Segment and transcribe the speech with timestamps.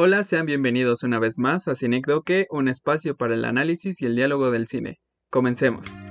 [0.00, 4.14] Hola, sean bienvenidos una vez más a Cinecdoque, un espacio para el análisis y el
[4.14, 5.00] diálogo del cine.
[5.28, 6.06] Comencemos.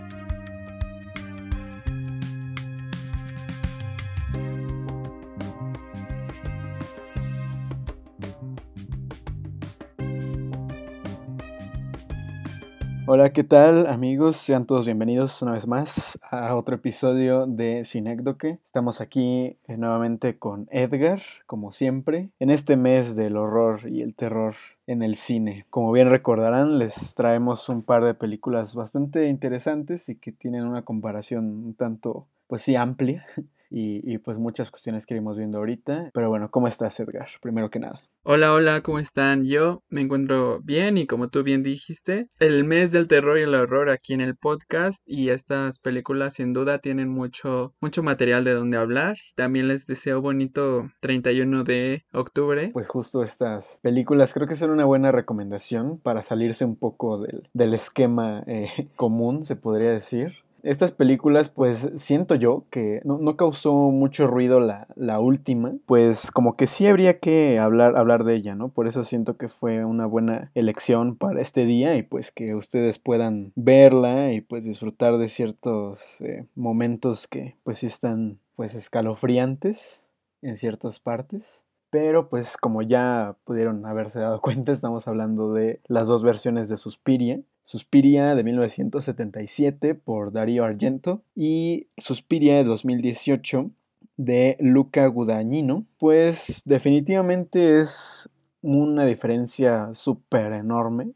[13.10, 14.35] Hola, ¿qué tal amigos?
[14.35, 18.59] Sean todos bienvenidos una vez más a otro episodio de Cinecdoque.
[18.66, 24.13] Estamos aquí eh, nuevamente con Edgar, como siempre, en este mes del horror y el
[24.13, 24.55] terror
[24.88, 25.66] en el cine.
[25.70, 30.82] Como bien recordarán, les traemos un par de películas bastante interesantes y que tienen una
[30.82, 33.26] comparación un tanto, pues sí, amplia
[33.70, 36.12] y, pues muchas cuestiones que iremos viendo ahorita.
[36.13, 37.30] Pero bueno, ¿cómo estás Edgar?
[37.41, 38.02] Primero que nada.
[38.30, 39.45] Hola, hola, ¿cómo están?
[39.45, 43.55] Yo me encuentro bien y como tú bien dijiste, el mes del terror y el
[43.55, 48.54] horror aquí en el podcast y estas películas sin duda tienen mucho, mucho material de
[48.54, 49.16] donde hablar.
[49.35, 52.71] También les deseo bonito 31 de octubre.
[52.73, 57.48] Pues justo estas películas creo que son una buena recomendación para salirse un poco del,
[57.54, 60.34] del esquema eh, común, se podría decir.
[60.68, 66.57] Estas películas, pues siento yo que no, causó mucho ruido la, la, última, pues como
[66.57, 68.67] que sí habría que hablar, hablar de ella, ¿no?
[68.67, 72.99] Por eso siento que fue una buena elección para este día y pues que ustedes
[72.99, 80.03] puedan verla y pues disfrutar de ciertos eh, momentos que pues sí están pues escalofriantes
[80.41, 81.63] en ciertas partes.
[81.89, 86.77] Pero pues como ya pudieron haberse dado cuenta, estamos hablando de las dos versiones de
[86.77, 87.39] Suspiria.
[87.63, 93.71] Suspiria de 1977 por Darío Argento y Suspiria de 2018
[94.15, 95.85] de Luca Guadagnino.
[95.97, 98.30] Pues definitivamente es
[98.61, 101.11] una diferencia súper enorme.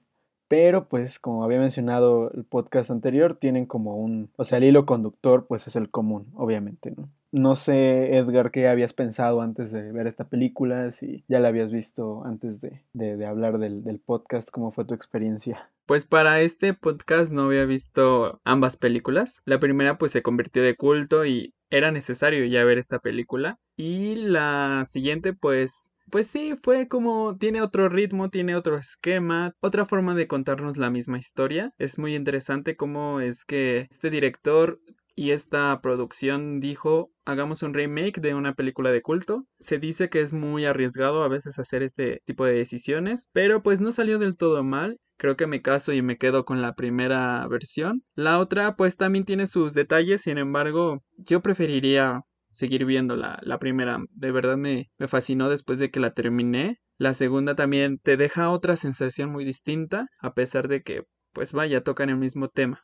[0.48, 4.86] Pero pues como había mencionado el podcast anterior, tienen como un, o sea, el hilo
[4.86, 7.08] conductor pues es el común, obviamente, ¿no?
[7.32, 11.72] No sé, Edgar, qué habías pensado antes de ver esta película, si ya la habías
[11.72, 15.70] visto antes de, de, hablar del, del, podcast, ¿cómo fue tu experiencia?
[15.86, 19.42] Pues para este podcast no había visto ambas películas.
[19.46, 23.60] La primera pues se convirtió de culto y era necesario ya ver esta película.
[23.78, 29.86] Y la siguiente pues pues sí, fue como tiene otro ritmo, tiene otro esquema, otra
[29.86, 31.74] forma de contarnos la misma historia.
[31.78, 34.82] Es muy interesante cómo es que este director
[35.16, 39.46] y esta producción dijo hagamos un remake de una película de culto.
[39.60, 43.80] Se dice que es muy arriesgado a veces hacer este tipo de decisiones, pero pues
[43.80, 44.98] no salió del todo mal.
[45.18, 48.04] Creo que me caso y me quedo con la primera versión.
[48.16, 54.00] La otra pues también tiene sus detalles, sin embargo yo preferiría seguir viendo la, primera.
[54.12, 56.80] De verdad me, me fascinó después de que la terminé.
[56.98, 61.82] La segunda también te deja otra sensación muy distinta, a pesar de que pues vaya,
[61.84, 62.84] tocan el mismo tema.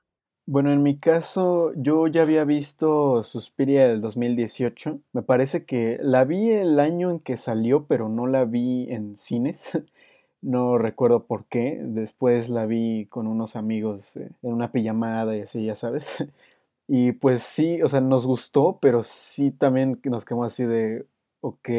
[0.50, 5.02] Bueno, en mi caso, yo ya había visto Suspiria del 2018.
[5.12, 9.18] Me parece que la vi el año en que salió, pero no la vi en
[9.18, 9.72] cines.
[10.42, 11.80] no recuerdo por qué.
[11.84, 16.08] Después la vi con unos amigos eh, en una pijamada y así, ya sabes.
[16.88, 21.06] y pues sí, o sea, nos gustó, pero sí también nos quedamos así de,
[21.42, 21.70] ok,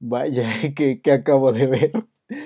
[0.00, 1.92] vaya, ¿qué, qué acabo de ver?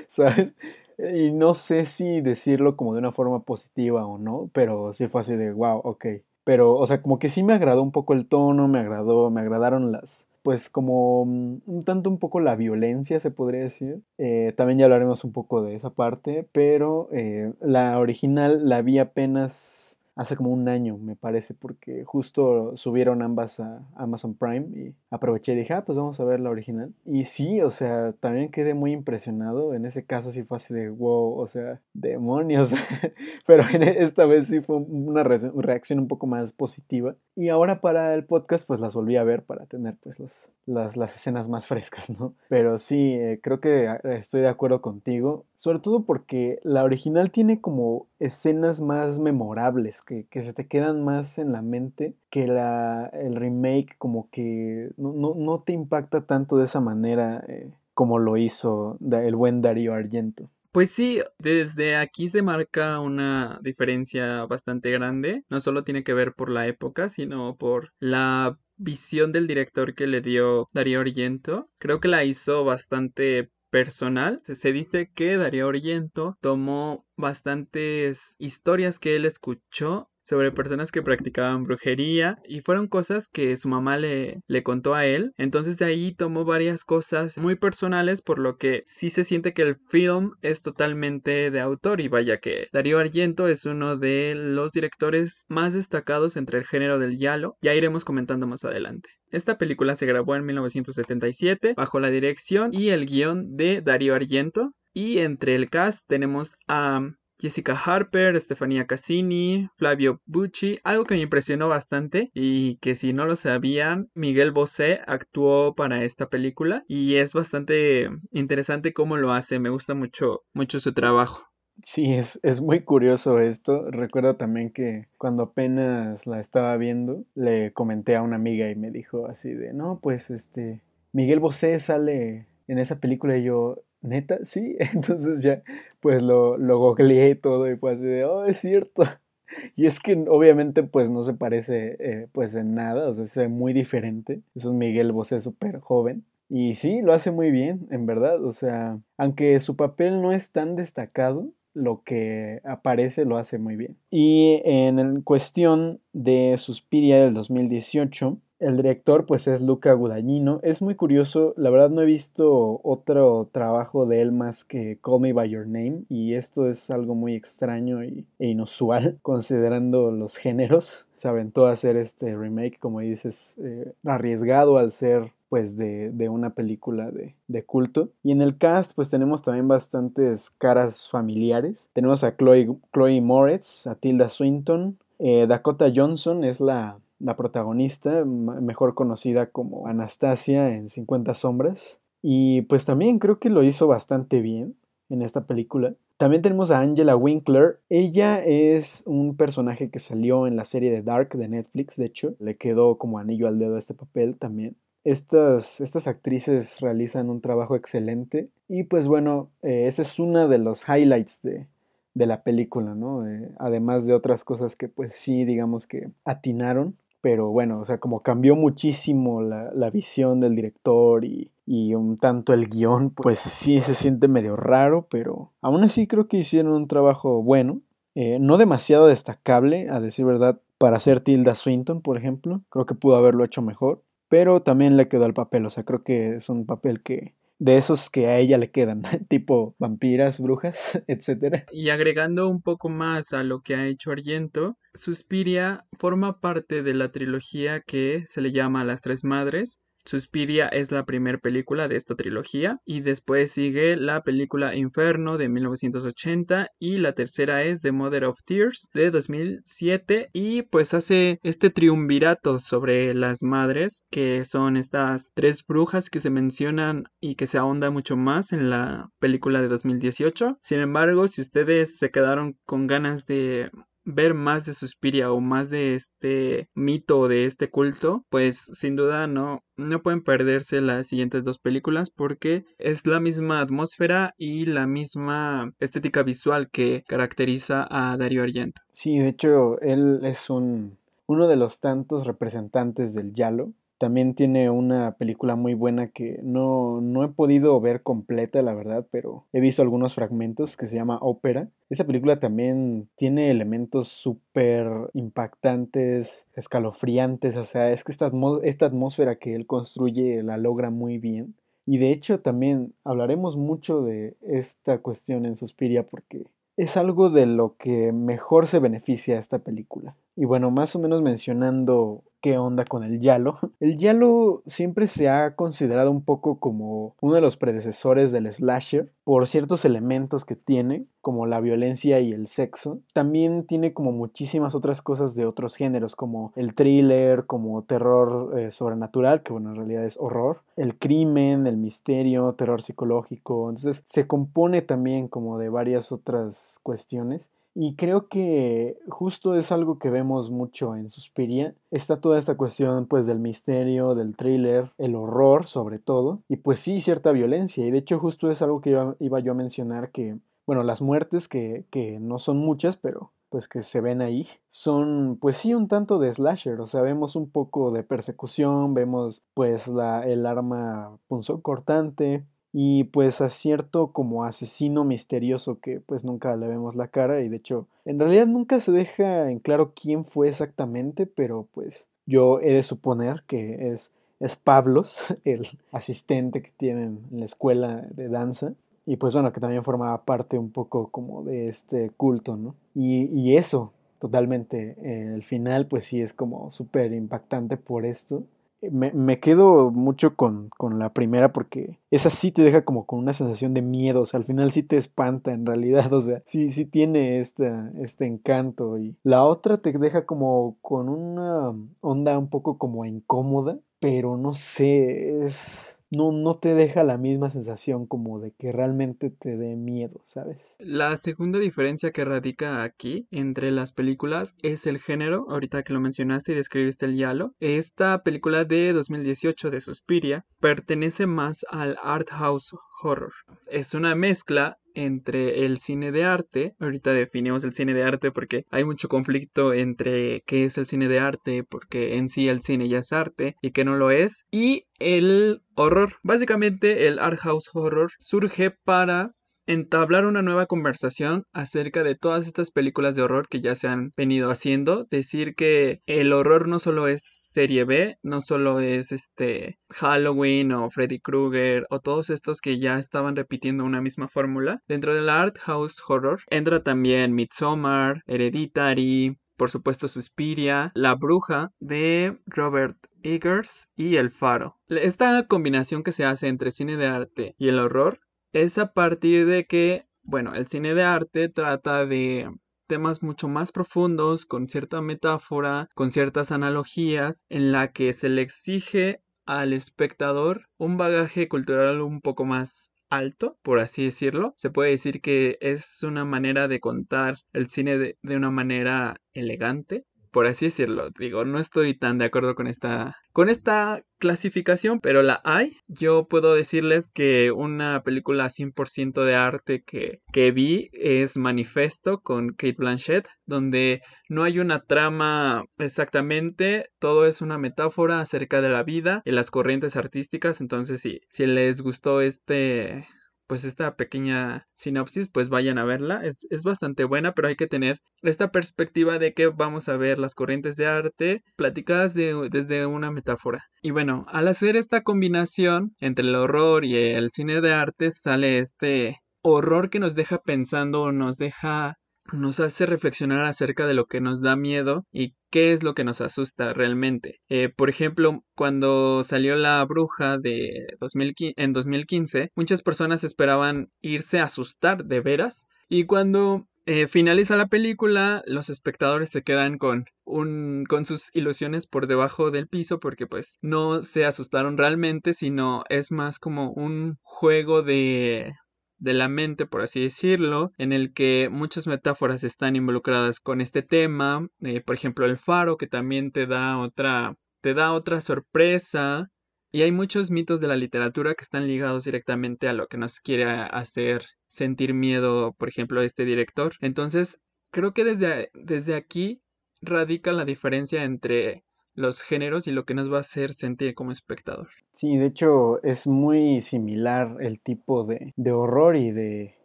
[0.08, 0.54] ¿Sabes?
[0.98, 5.20] Y no sé si decirlo como de una forma positiva o no, pero sí fue
[5.20, 6.06] así de, wow, ok.
[6.44, 9.40] Pero, o sea, como que sí me agradó un poco el tono, me agradó, me
[9.40, 14.00] agradaron las, pues como mm, un tanto un poco la violencia, se podría decir.
[14.18, 18.98] Eh, también ya hablaremos un poco de esa parte, pero eh, la original la vi
[18.98, 19.85] apenas
[20.16, 25.52] hace como un año, me parece, porque justo subieron ambas a Amazon Prime y aproveché
[25.52, 26.92] y dije, ah, pues vamos a ver la original.
[27.04, 29.74] Y sí, o sea, también quedé muy impresionado.
[29.74, 32.72] En ese caso sí fue así de, wow, o sea, demonios.
[33.46, 37.14] Pero esta vez sí fue una reacción un poco más positiva.
[37.34, 40.96] Y ahora para el podcast, pues las volví a ver para tener pues los, las,
[40.96, 42.32] las escenas más frescas, ¿no?
[42.48, 45.44] Pero sí, eh, creo que ah, estoy de acuerdo contigo.
[45.56, 51.38] Sobre todo porque la original tiene como escenas más memorables que, se te quedan más
[51.38, 56.64] en la mente que la, el remake como que no, no, te impacta tanto de
[56.64, 60.48] esa manera eh, como lo hizo el buen Darío Argento.
[60.72, 65.42] Pues sí, desde aquí se marca una diferencia bastante grande.
[65.48, 70.06] No solo tiene que ver por la época, sino por la visión del director que
[70.06, 71.70] le dio Darío Argento.
[71.78, 74.42] Creo que la hizo bastante personal.
[74.44, 81.64] Se dice que Darío Argento tomó bastantes historias que él escuchó sobre personas que practicaban
[81.64, 85.32] brujería y fueron cosas que su mamá le, le contó a él.
[85.38, 89.62] Entonces de ahí tomó varias cosas muy personales por lo que sí se siente que
[89.62, 94.72] el film es totalmente de autor y vaya que Darío Argento es uno de los
[94.72, 97.56] directores más destacados entre el género del yalo.
[97.62, 99.10] Ya iremos comentando más adelante.
[99.30, 104.72] Esta película se grabó en 1977 bajo la dirección y el guion de Darío Argento
[104.92, 107.00] Y entre el cast tenemos a
[107.38, 113.26] Jessica Harper, Stefania Cassini, Flavio Bucci, algo que me impresionó bastante y que si no
[113.26, 119.58] lo sabían, Miguel Bosé actuó para esta película y es bastante interesante cómo lo hace,
[119.58, 121.46] me gusta mucho, mucho su trabajo.
[121.82, 123.90] Sí, es, es muy curioso esto.
[123.90, 128.90] Recuerdo también que cuando apenas la estaba viendo, le comenté a una amiga y me
[128.90, 130.80] dijo así de, no, pues este,
[131.12, 134.76] Miguel Bosé sale en esa película y yo, neta, sí.
[134.94, 135.62] Entonces ya,
[136.00, 139.02] pues lo, lo googleé todo y fue así de, oh, es cierto.
[139.74, 143.42] Y es que obviamente pues no se parece eh, pues en nada, o sea, se
[143.42, 144.42] ve muy diferente.
[144.54, 146.24] Es un Miguel Bosé súper joven.
[146.48, 148.44] Y sí, lo hace muy bien, en verdad.
[148.44, 153.76] O sea, aunque su papel no es tan destacado, lo que aparece lo hace muy
[153.76, 153.96] bien.
[154.10, 160.60] Y en cuestión de Suspiria del 2018, el director pues es Luca Guadagnino.
[160.62, 165.20] Es muy curioso, la verdad no he visto otro trabajo de él más que Call
[165.20, 171.06] Me By Your Name y esto es algo muy extraño e inusual considerando los géneros.
[171.16, 176.50] Se aventó a hacer este remake, como dices, eh, arriesgado al ser pues de, una
[176.50, 178.10] película de, culto.
[178.22, 181.88] Y en el cast pues tenemos también bastantes caras familiares.
[181.92, 188.24] Tenemos a Chloe, Chloe Moretz, a Tilda Swinton, eh, Dakota Johnson es la, la protagonista,
[188.24, 192.00] mejor conocida como Anastasia en 50 sombras.
[192.22, 194.74] Y pues también creo que lo hizo bastante bien
[195.08, 195.94] en esta película.
[196.16, 197.78] También tenemos a Angela Winkler.
[197.88, 202.34] Ella es un personaje que salió en la serie de Dark de Netflix, de hecho.
[202.38, 204.76] Le quedó como anillo al dedo este papel también.
[205.04, 210.58] Estas, estas actrices realizan un trabajo excelente y pues bueno, eh, ese es uno de
[210.58, 211.68] los highlights de,
[212.14, 213.28] de la película, ¿no?
[213.28, 216.96] Eh, además de otras cosas que pues sí, digamos que atinaron
[217.26, 222.68] pero bueno, o sea, como cambió muchísimo la, visión del director y, un tanto el
[222.68, 227.42] guion, pues sí se siente medio raro, pero aún así creo que hicieron un trabajo
[227.42, 227.80] bueno,
[228.14, 232.94] eh, no demasiado destacable, a decir verdad, para hacer Tilda Swinton, por ejemplo, creo que
[232.94, 236.48] pudo haberlo hecho mejor, pero también le quedó al papel, o sea, creo que es
[236.48, 241.64] un papel que de esos que a ella le quedan, tipo vampiras, brujas, etc.
[241.72, 246.94] Y agregando un poco más a lo que ha hecho Argento, Suspiria forma parte de
[246.94, 251.96] la trilogía que se le llama Las Tres Madres, Suspiria es la primera película de
[251.96, 257.92] esta trilogía y después sigue la película Inferno de 1980 y la tercera es The
[257.92, 264.76] Mother of Tears de 2007 y pues hace este triunvirato sobre las madres que son
[264.76, 269.60] estas tres brujas que se mencionan y que se ahonda mucho más en la película
[269.60, 270.58] de 2018.
[270.60, 273.70] Sin embargo, si ustedes se quedaron con ganas de
[274.06, 278.96] ver más de Suspiria o más de este mito o de este culto, pues sin
[278.96, 284.64] duda no, no pueden perderse las siguientes dos películas porque es la misma atmósfera y
[284.64, 288.80] la misma estética visual que caracteriza a Dario Argento.
[288.92, 294.70] Sí, de hecho, él es un, uno de los tantos representantes del Yalo también tiene
[294.70, 299.60] una película muy buena que no, no he podido ver completa, la verdad, pero he
[299.60, 301.68] visto algunos fragmentos que se llama Ópera.
[301.88, 308.30] Esa película también tiene elementos súper impactantes, escalofriantes, o sea, es que esta,
[308.62, 311.54] esta atmósfera que él construye la logra muy bien.
[311.86, 317.46] Y de hecho también hablaremos mucho de esta cuestión en Suspiria porque es algo de
[317.46, 320.16] lo que mejor se beneficia esta película.
[320.34, 323.58] Y bueno, más o menos mencionando qué onda con el Yalo.
[323.80, 329.10] El Yalo siempre se ha considerado un poco como uno de los predecesores del slasher
[329.24, 333.00] por ciertos elementos que tiene, como la violencia y el sexo.
[333.12, 338.70] También tiene como muchísimas otras cosas de otros géneros, como el thriller, como terror eh,
[338.70, 343.70] sobrenatural, que bueno, en realidad es horror, el crimen, el misterio, terror psicológico.
[343.70, 347.50] Entonces se compone también como de varias otras cuestiones.
[347.78, 351.74] Y creo que justo es algo que vemos mucho en Suspiria.
[351.90, 356.40] Está toda esta cuestión pues del misterio, del thriller, el horror sobre todo.
[356.48, 357.84] Y pues sí, cierta violencia.
[357.84, 361.48] Y de hecho justo es algo que iba, yo a mencionar que, bueno, las muertes
[361.48, 365.86] que, que no son muchas, pero pues que se ven ahí, son pues sí un
[365.86, 371.16] tanto de slasher, o sea, vemos un poco de persecución, vemos pues la, el arma
[371.62, 372.44] cortante
[372.78, 377.48] y pues a cierto como asesino misterioso que pues nunca le vemos la cara y
[377.48, 382.60] de hecho en realidad nunca se deja en claro quién fue exactamente, pero pues yo
[382.60, 388.28] he de suponer que es, es Pablos, el asistente que tienen en la escuela de
[388.28, 388.74] danza.
[389.06, 392.74] Y pues bueno, que también formaba parte un poco como de este culto, ¿no?
[392.94, 394.96] Y, eso, totalmente.
[395.32, 398.42] el final pues sí es como súper impactante por esto.
[398.82, 403.18] Me, me quedo mucho con, con, la primera porque esa sí te deja como con
[403.18, 406.42] una sensación de miedo, o sea, al final sí te espanta en realidad, o sea,
[406.44, 408.98] sí, sí tiene este, este encanto.
[408.98, 414.54] Y la otra te deja como con una onda un poco como incómoda, pero no
[414.54, 419.76] sé, es no, no te deja la misma sensación como de que realmente te dé
[419.76, 420.76] miedo, ¿sabes?
[420.78, 426.00] La segunda diferencia que radica aquí entre las películas es el género, ahorita que lo
[426.00, 427.54] mencionaste y describiste el Yalo.
[427.60, 432.72] Esta película de 2018 de Suspiria pertenece más al art house
[433.02, 433.32] horror.
[433.70, 438.64] Es una mezcla entre el cine de arte, ahorita definimos el cine de arte porque
[438.70, 442.88] hay mucho conflicto entre qué es el cine de arte, porque en sí el cine
[442.88, 446.14] ya es arte y qué no lo es, y el horror.
[446.22, 449.32] Básicamente el art house horror surge para
[449.66, 454.12] entablar una nueva conversación acerca de todas estas películas de horror que ya se han
[454.16, 459.78] venido haciendo, decir que el horror no solo es serie B, no solo es este
[459.90, 464.80] Halloween o Freddy Krueger o todos estos que ya estaban repitiendo una misma fórmula.
[464.88, 472.38] Dentro del art house horror entra también Midsommar, Hereditary, por supuesto Suspiria, La Bruja de
[472.46, 474.76] Robert Eggers y El Faro.
[474.88, 478.20] Esta combinación que se hace entre cine de arte y el horror
[478.52, 482.50] es a partir de que, bueno, el cine de arte trata de
[482.86, 488.42] temas mucho más profundos, con cierta metáfora, con ciertas analogías, en la que se le
[488.42, 494.54] exige al espectador un bagaje cultural un poco más alto, por así decirlo.
[494.56, 499.16] Se puede decir que es una manera de contar el cine de, de una manera
[499.32, 500.04] elegante,
[500.36, 501.08] por así decirlo.
[501.18, 505.78] Digo, no estoy tan de acuerdo con esta, con esta clasificación, pero la hay.
[505.88, 512.50] Yo puedo decirles que una película 100% de arte que, que vi es Manifesto con
[512.50, 518.82] Kate Blanchett, donde no hay una trama exactamente, todo es una metáfora acerca de la
[518.82, 520.60] vida y las corrientes artísticas.
[520.60, 523.06] Entonces, sí, si les gustó este
[523.46, 526.22] pues esta pequeña sinopsis, pues vayan a verla.
[526.24, 530.34] Es, bastante buena, pero hay que tener esta perspectiva de que vamos a ver las
[530.34, 533.62] corrientes de arte platicadas desde una metáfora.
[533.82, 538.58] Y bueno, al hacer esta combinación entre el horror y el cine de arte, sale
[538.58, 541.94] este horror que nos deja pensando, nos deja
[542.32, 546.04] nos hace reflexionar acerca de lo que nos da miedo y qué es lo que
[546.04, 547.40] nos asusta realmente.
[547.48, 554.40] Eh, por ejemplo, cuando salió La Bruja de 2015, en 2015, muchas personas esperaban irse
[554.40, 560.04] a asustar de veras y cuando eh, finaliza la película, los espectadores se quedan con
[560.24, 565.82] un, con sus ilusiones por debajo del piso porque pues no se asustaron realmente, sino
[565.88, 568.52] es más como un juego de
[568.98, 573.82] de la mente, por así decirlo, en el que muchas metáforas están involucradas con este
[573.82, 579.28] tema, eh, por ejemplo el faro que también te da otra, te da otra sorpresa,
[579.76, 583.20] y hay muchos mitos de la literatura que están ligados directamente a lo que nos
[583.20, 586.72] quiere hacer sentir miedo, por ejemplo, este director.
[586.80, 589.42] Entonces, creo que desde, desde aquí
[589.82, 591.65] radica la diferencia entre
[591.96, 594.68] los géneros y lo que nos va a hacer sentir como espectador.
[594.92, 599.56] Sí, de hecho es muy similar el tipo de, de horror y de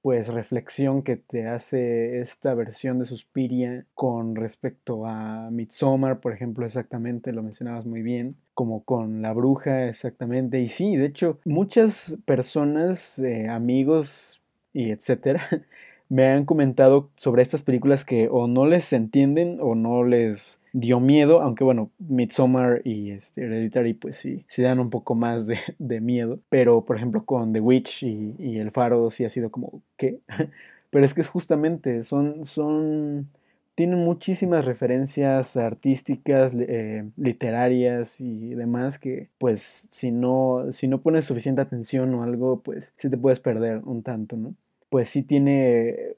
[0.00, 6.64] pues reflexión que te hace esta versión de Suspiria con respecto a Midsommar, por ejemplo,
[6.64, 12.16] exactamente, lo mencionabas muy bien, como con La Bruja, exactamente, y sí, de hecho, muchas
[12.24, 14.40] personas, eh, amigos
[14.72, 15.42] y etcétera,
[16.08, 21.00] me han comentado sobre estas películas que o no les entienden o no les dio
[21.00, 25.58] miedo, aunque bueno, Midsommar y este, Hereditary pues sí, se dan un poco más de,
[25.78, 29.50] de, miedo, pero por ejemplo con The Witch y, y El Faro sí ha sido
[29.50, 30.20] como, ¿qué?
[30.90, 33.28] pero es que es justamente, son, son,
[33.74, 41.24] tienen muchísimas referencias artísticas, eh, literarias y demás que pues si no, si no pones
[41.24, 44.54] suficiente atención o algo, pues sí te puedes perder un tanto, ¿no?
[44.88, 46.16] pues sí tiene,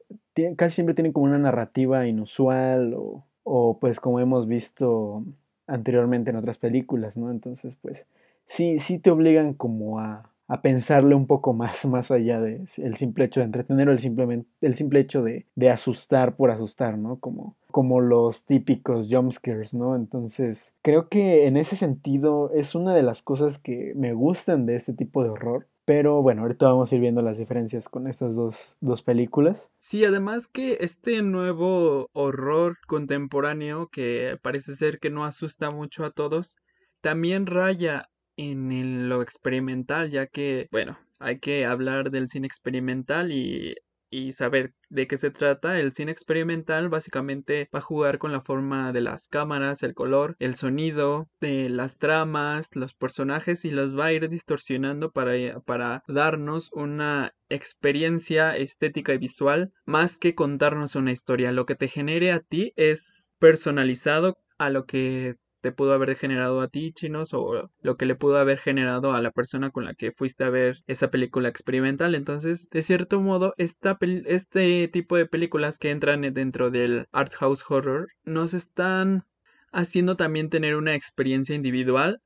[0.57, 5.25] casi siempre tiene como una narrativa inusual o, o, pues como hemos visto
[5.67, 7.31] anteriormente en otras películas, ¿no?
[7.31, 8.07] Entonces pues
[8.47, 12.97] sí, sí te obligan como a, a pensarle un poco más, más allá de el
[12.97, 16.99] simple hecho de entretener o el, simplemente, el simple hecho de, de asustar por asustar,
[16.99, 17.21] ¿no?
[17.21, 19.95] Como, como los típicos jumpscares, ¿no?
[19.95, 24.75] Entonces, creo que en ese sentido es una de las cosas que me gustan de
[24.75, 28.35] este tipo de horror, pero bueno, ahorita vamos a ir viendo las diferencias con estas
[28.35, 29.69] dos, dos, películas.
[29.79, 36.11] Sí, además que este nuevo horror contemporáneo que parece ser que no asusta mucho a
[36.11, 36.57] todos,
[37.01, 43.75] también raya en lo experimental, ya que, bueno, hay que hablar del cine experimental y
[44.11, 48.40] y saber de qué se trata, el cine experimental básicamente va a jugar con la
[48.40, 53.97] forma de las cámaras, el color, el sonido, de las tramas, los personajes y los
[53.99, 60.97] va a ir distorsionando para, para darnos una experiencia estética y visual más que contarnos
[60.97, 61.52] una historia.
[61.52, 66.61] Lo que te genere a ti es personalizado a lo que te pudo haber generado
[66.61, 69.95] a ti, chinos, o lo que le pudo haber generado a la persona con la
[69.95, 72.14] que fuiste a ver esa película experimental.
[72.14, 77.64] Entonces, de cierto modo, esta este tipo de películas que entran dentro del art house
[77.69, 79.25] horror nos están
[79.73, 82.21] haciendo también tener una experiencia individual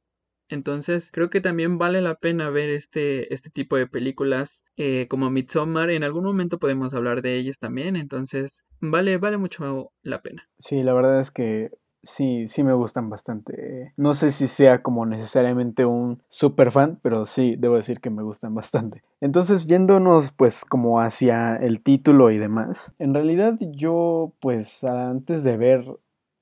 [0.49, 5.31] entonces creo que también vale la pena ver este, este tipo de películas eh, como
[5.31, 5.91] Midsommar.
[5.91, 7.97] En algún momento podemos hablar de ellas también.
[7.97, 10.49] Entonces vale, vale mucho la pena.
[10.59, 11.71] Sí, la verdad es que
[12.05, 13.93] sí, sí me gustan bastante.
[13.97, 18.23] No sé si sea como necesariamente un super fan, pero sí, debo decir que me
[18.23, 19.03] gustan bastante.
[19.21, 25.57] Entonces, yéndonos pues como hacia el título y demás, en realidad yo pues antes de
[25.57, 25.85] ver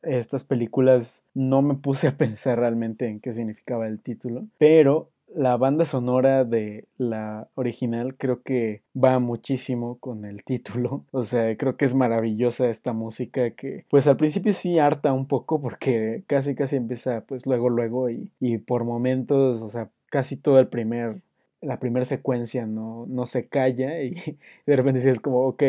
[0.03, 5.57] estas películas no me puse a pensar realmente en qué significaba el título, pero la
[5.57, 11.05] banda sonora de la original creo que va muchísimo con el título.
[11.11, 15.27] O sea, creo que es maravillosa esta música que pues al principio sí harta un
[15.27, 20.37] poco porque casi casi empieza pues luego luego y, y por momentos, o sea, casi
[20.37, 21.21] todo el primer
[21.63, 24.15] la primera secuencia no, no se calla y
[24.67, 25.63] de repente sí es como, ok,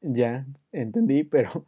[0.00, 1.66] ya entendí, pero,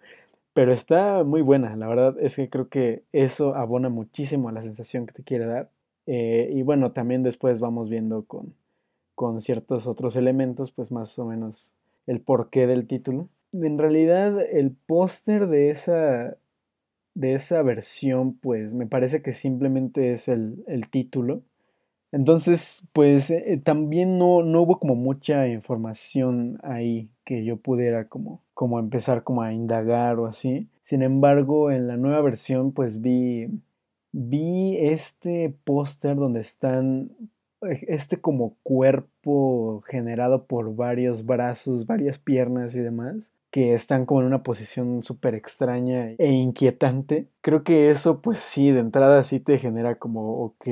[0.54, 1.76] pero está muy buena.
[1.76, 5.46] La verdad es que creo que eso abona muchísimo a la sensación que te quiere
[5.46, 5.68] dar.
[6.06, 8.54] Eh, y bueno, también después vamos viendo con,
[9.14, 11.72] con ciertos otros elementos, pues más o menos
[12.06, 13.28] el porqué del título.
[13.52, 16.36] En realidad, el póster de esa,
[17.14, 21.42] de esa versión, pues me parece que simplemente es el, el título.
[22.12, 28.42] Entonces, pues eh, también no, no, hubo como mucha información ahí que yo pudiera como,
[28.52, 30.68] como empezar como a indagar o así.
[30.82, 33.48] Sin embargo, en la nueva versión, pues vi
[34.12, 37.10] vi este póster donde están
[37.62, 44.20] eh, este como cuerpo generado por varios brazos, varias piernas y demás, que están como
[44.20, 47.28] en una posición súper extraña e inquietante.
[47.40, 50.66] Creo que eso pues sí, de entrada sí te genera como, ok,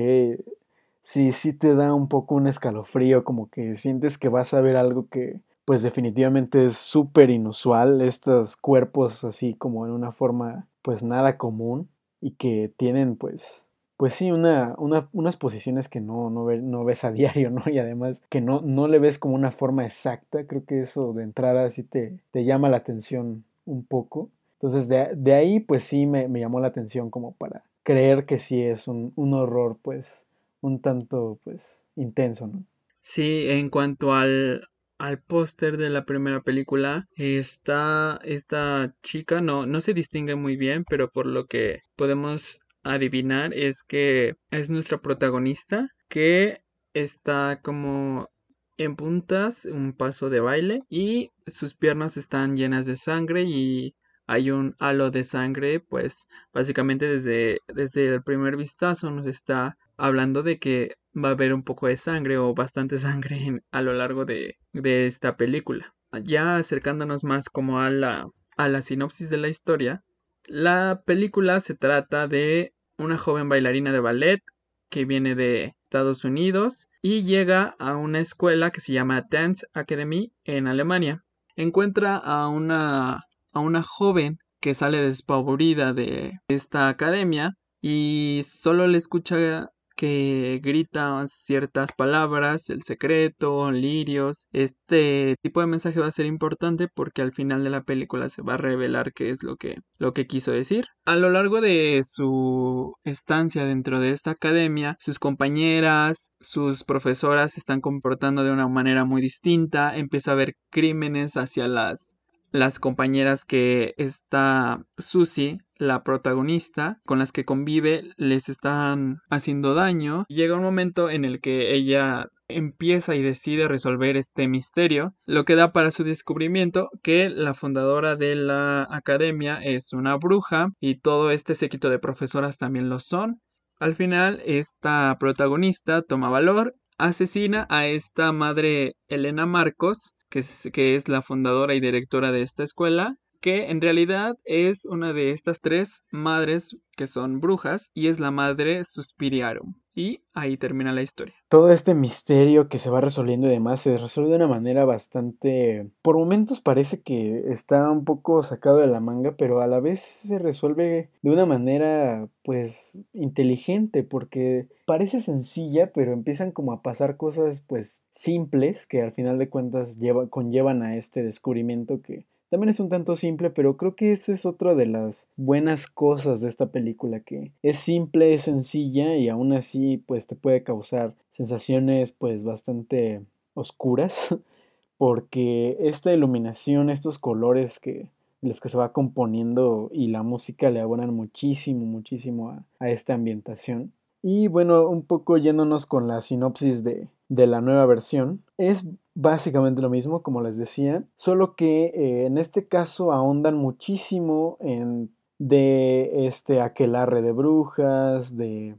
[1.03, 4.77] sí, sí te da un poco un escalofrío, como que sientes que vas a ver
[4.77, 11.03] algo que pues definitivamente es súper inusual, estos cuerpos así como en una forma pues
[11.03, 11.89] nada común
[12.21, 13.67] y que tienen pues
[14.01, 17.63] pues sí, una, unas posiciones que no, no, no, ves a diario, ¿no?
[17.67, 21.23] Y además que no, no le ves como una forma exacta, creo que eso de
[21.23, 24.31] entrada sí te, te llama la atención un poco.
[24.55, 28.39] Entonces de, de ahí pues sí me, me, llamó la atención como para creer que
[28.39, 30.25] sí es un, un horror pues
[30.63, 32.65] un tanto pues intenso, ¿no?
[33.03, 34.63] Sí, en cuanto al,
[35.01, 40.85] al póster de la primera película está esta chica no no se distingue muy bien
[40.85, 46.61] pero por lo que podemos adivinar es que es nuestra protagonista que
[46.93, 48.29] está como
[48.77, 53.95] en puntas un paso de baile y sus piernas están llenas de sangre y
[54.27, 60.43] hay un halo de sangre pues básicamente desde desde el primer vistazo nos está hablando
[60.43, 64.25] de que va a haber un poco de sangre o bastante sangre a lo largo
[64.25, 65.95] de, de esta película.
[66.25, 70.03] Ya acercándonos más como a la, a la sinopsis de la historia,
[70.47, 74.41] la película se trata de una joven bailarina de ballet
[74.89, 80.33] que viene de Estados Unidos y llega a una escuela que se llama Dance Academy
[80.45, 81.25] en Alemania.
[81.57, 88.99] Encuentra a una, a una joven que sale despavorida de esta academia y solo le
[88.99, 94.47] escucha que grita ciertas palabras, el secreto, lirios.
[94.51, 98.41] Este tipo de mensaje va a ser importante porque al final de la película se
[98.41, 100.87] va a revelar qué es lo que, lo que quiso decir.
[101.05, 107.61] A lo largo de su estancia dentro de esta academia, sus compañeras, sus profesoras se
[107.61, 109.95] están comportando de una manera muy distinta.
[109.99, 112.17] Empieza a haber crímenes hacia las
[112.51, 120.25] las compañeras que está Susie, la protagonista, con las que convive, les están haciendo daño.
[120.29, 125.55] Llega un momento en el que ella empieza y decide resolver este misterio, lo que
[125.55, 131.31] da para su descubrimiento que la fundadora de la academia es una bruja y todo
[131.31, 133.41] este séquito de profesoras también lo son.
[133.79, 141.23] Al final, esta protagonista toma valor, asesina a esta madre Elena Marcos, que es, la
[141.23, 146.77] fundadora y directora de esta escuela, que en realidad es una de estas tres madres
[146.97, 149.75] que son brujas y es la madre Suspiriarum.
[149.95, 151.35] Y ahí termina la historia.
[151.49, 155.91] Todo este misterio que se va resolviendo y demás se resuelve de una manera bastante...
[156.03, 160.01] Por momentos parece que está un poco sacado de la manga, pero a la vez
[160.01, 167.17] se resuelve de una manera pues inteligente porque parece sencilla, pero empiezan como a pasar
[167.17, 172.71] cosas pues simples que al final de cuentas lleva, conllevan a este descubrimiento que también
[172.71, 176.49] es un tanto simple, pero creo que esa es otra de las buenas cosas de
[176.49, 182.11] esta película, que es simple, es sencilla y aún así pues te puede causar sensaciones
[182.11, 183.23] pues bastante
[183.55, 184.37] oscuras,
[184.99, 188.09] porque esta iluminación, estos colores que
[188.43, 193.15] los que se va componiendo y la música le abonan muchísimo, muchísimo a, a esta
[193.15, 193.93] ambientación.
[194.23, 199.83] Y bueno, un poco yéndonos con la sinopsis de, de la nueva versión, es básicamente
[199.83, 206.27] lo mismo, como les decía, solo que eh, en este caso ahondan muchísimo en de
[206.27, 208.77] este aquelarre de brujas, de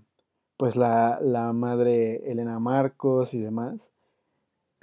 [0.58, 3.92] pues la, la madre Elena Marcos y demás.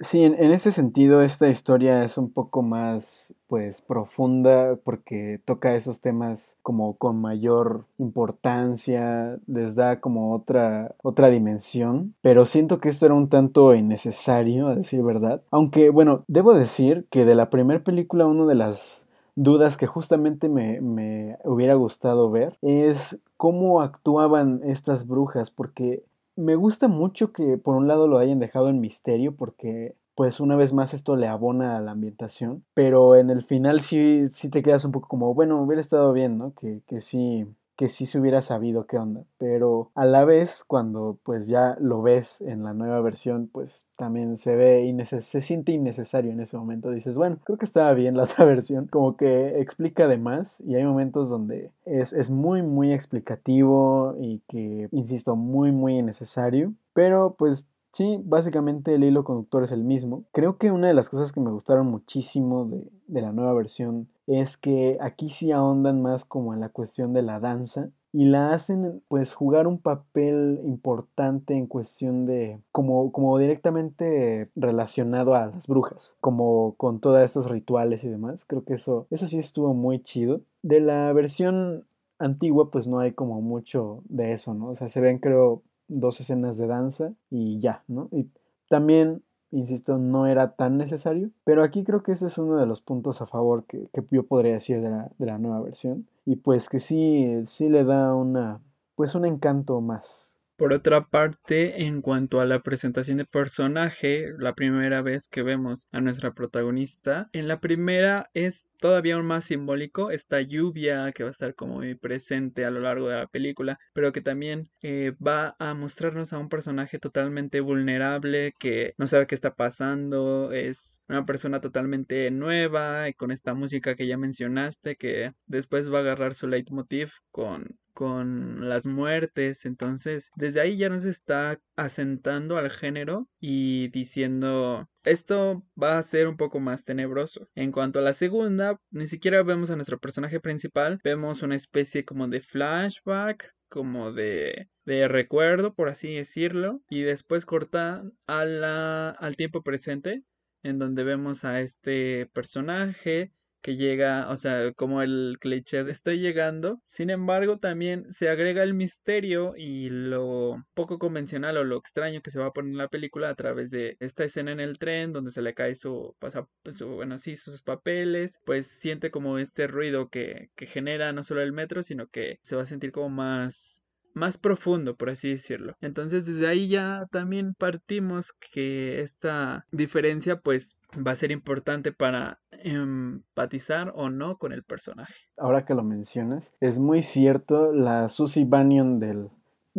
[0.01, 5.99] Sí, en, ese sentido esta historia es un poco más pues profunda porque toca esos
[5.99, 13.07] temas como con mayor importancia, les da como otra otra dimensión, pero siento que esto
[13.07, 17.83] era un tanto innecesario a decir verdad, aunque bueno, debo decir que de la primera
[17.83, 24.61] película una de las dudas que justamente me, me hubiera gustado ver es cómo actuaban
[24.63, 26.03] estas brujas porque
[26.39, 30.55] me gusta mucho que por un lado lo hayan dejado en misterio porque pues una
[30.55, 34.61] vez más esto le abona a la ambientación, pero en el final sí, sí te
[34.61, 36.53] quedas un poco como, bueno, hubiera estado bien, ¿no?
[36.55, 37.45] Que, que sí,
[37.79, 42.01] que sí se hubiera sabido qué onda, pero a la vez cuando pues ya lo
[42.01, 46.91] ves en la nueva versión, pues también se ve se siente innecesario en ese momento,
[46.91, 50.75] dices, bueno, creo que estaba bien la otra versión, como que explica de más y
[50.75, 57.35] hay momentos donde es, es muy muy explicativo y que, insisto, muy muy innecesario, pero
[57.37, 60.23] pues Sí, básicamente el hilo conductor es el mismo.
[60.31, 64.09] Creo que una de las cosas que me gustaron muchísimo de, de, la nueva versión
[64.27, 68.51] es que aquí sí ahondan más como en la cuestión de la danza y la
[68.51, 75.67] hacen pues jugar un papel importante en cuestión de como, como directamente relacionado a las
[75.67, 78.45] brujas, como con todos estos rituales y demás.
[78.45, 80.41] Creo que eso, eso sí estuvo muy chido.
[80.63, 81.85] De la versión
[82.17, 84.69] antigua pues no hay como mucho de eso, ¿no?
[84.69, 88.07] O sea, se ven creo dos escenas de danza y ya, ¿no?
[88.11, 88.29] Y
[88.69, 92.81] también, insisto, no era tan necesario, pero aquí creo que ese es uno de los
[92.81, 96.07] puntos a favor que, que yo podría decir de la, de la, nueva versión.
[96.25, 98.61] Y pues que sí, sí le da una,
[98.95, 100.28] pues un encanto más.
[100.59, 105.87] Por otra parte, en cuanto a la presentación de personaje, la primera vez que vemos
[105.93, 111.29] a nuestra protagonista, en la primera es todavía aún más simbólico esta lluvia que va
[111.29, 115.13] a estar como muy presente a lo largo de la película, pero que también eh,
[115.25, 121.01] va a mostrarnos a un personaje totalmente vulnerable que no sabe qué está pasando, es
[121.07, 126.01] una persona totalmente nueva y con esta música que ya mencionaste que después va a
[126.01, 129.65] agarrar su leitmotiv con con las muertes.
[129.65, 136.29] Entonces, desde ahí ya nos está asentando al género y diciendo esto va a ser
[136.29, 137.49] un poco más tenebroso.
[137.55, 142.05] En cuanto a la segunda, ni siquiera vemos a nuestro personaje principal, vemos una especie
[142.05, 149.35] como de flashback, como de, de recuerdo, por así decirlo, y después corta a al
[149.35, 150.23] tiempo presente,
[150.63, 156.19] en donde vemos a este personaje que llega, o sea, como el cliché de estoy
[156.19, 156.81] llegando.
[156.87, 162.31] Sin embargo, también se agrega el misterio y lo poco convencional o lo extraño que
[162.31, 165.13] se va a poner en la película a través de esta escena en el tren
[165.13, 169.67] donde se le cae su, pasa, su bueno, sí, sus papeles, pues siente como este
[169.67, 173.09] ruido que, que genera no solo el metro, sino que se va a sentir como
[173.09, 173.81] más
[174.13, 175.75] más profundo, por así decirlo.
[175.81, 182.39] Entonces desde ahí ya también partimos que esta diferencia pues va a ser importante para
[182.51, 185.13] empatizar o no con el personaje.
[185.37, 189.29] Ahora que lo mencionas, es muy cierto, la Susie del,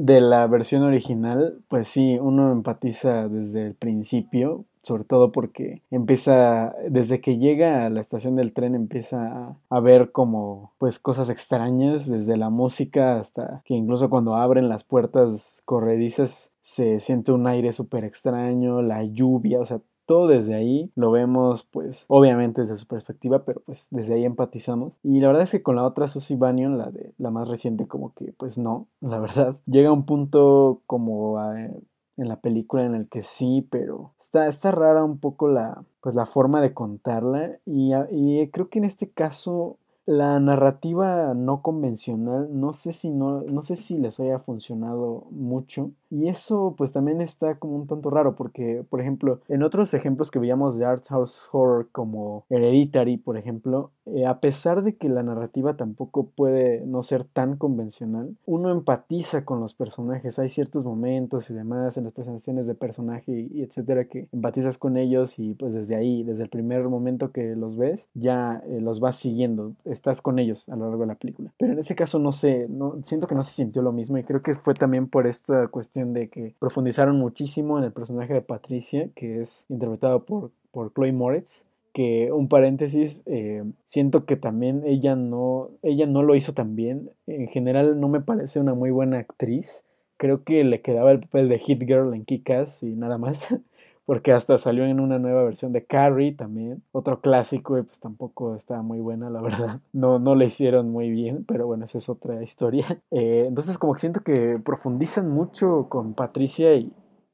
[0.00, 6.74] de la versión original, pues sí, uno empatiza desde el principio, sobre todo porque empieza,
[6.88, 12.08] desde que llega a la estación del tren, empieza a, ver como pues cosas extrañas,
[12.08, 17.74] desde la música hasta que incluso cuando abren las puertas corredizas se siente un aire
[17.74, 22.88] súper extraño, la lluvia, o sea, todo desde ahí lo vemos pues obviamente desde su
[22.88, 24.94] perspectiva pero pues desde ahí empatizamos.
[25.04, 27.86] Y la verdad es que con la otra Susie Bannion la de la más reciente
[27.86, 29.58] como que pues no la verdad.
[29.66, 34.72] Llega un punto como a, en la película en el que sí, pero está, está
[34.72, 37.58] rara un poco la, pues la forma de contarla.
[37.64, 43.42] Y, y creo que en este caso la narrativa no convencional no sé si no,
[43.42, 48.10] no sé si les haya funcionado mucho Y eso pues también está como un tanto
[48.10, 53.16] raro porque, por ejemplo, en otros ejemplos que veíamos de art house horror como Hereditary,
[53.16, 58.36] por ejemplo, eh, a pesar de que la narrativa tampoco puede no ser tan convencional,
[58.44, 60.38] uno empatiza con los personajes.
[60.38, 64.96] Hay ciertos momentos y demás en las presentaciones de personaje y, etcétera que empatizas con
[64.96, 68.98] ellos y pues desde ahí, desde el primer momento que los ves, ya eh, los
[68.98, 71.52] vas siguiendo, estás con ellos a lo largo de la película.
[71.58, 74.24] Pero en ese caso no sé, no, siento que no se sintió lo mismo y
[74.24, 78.42] creo que fue también por esta cuestión de que profundizaron muchísimo en el personaje de
[78.42, 84.82] Patricia, que es interpretado por, por Chloe Moritz que un paréntesis, eh, siento que también
[84.86, 87.10] ella no, ella no lo hizo tan bien.
[87.26, 89.84] En general no me parece una muy buena actriz.
[90.16, 93.46] Creo que le quedaba el papel de Hit Girl en Kick-Ass y nada más.
[94.10, 96.82] Porque hasta salió en una nueva versión de Carrie también.
[96.90, 99.80] Otro clásico y pues tampoco estaba muy buena, la verdad.
[99.92, 103.00] No, no le hicieron muy bien, pero bueno, esa es otra historia.
[103.12, 106.92] Eh, entonces como que siento que profundizan mucho con Patricia y,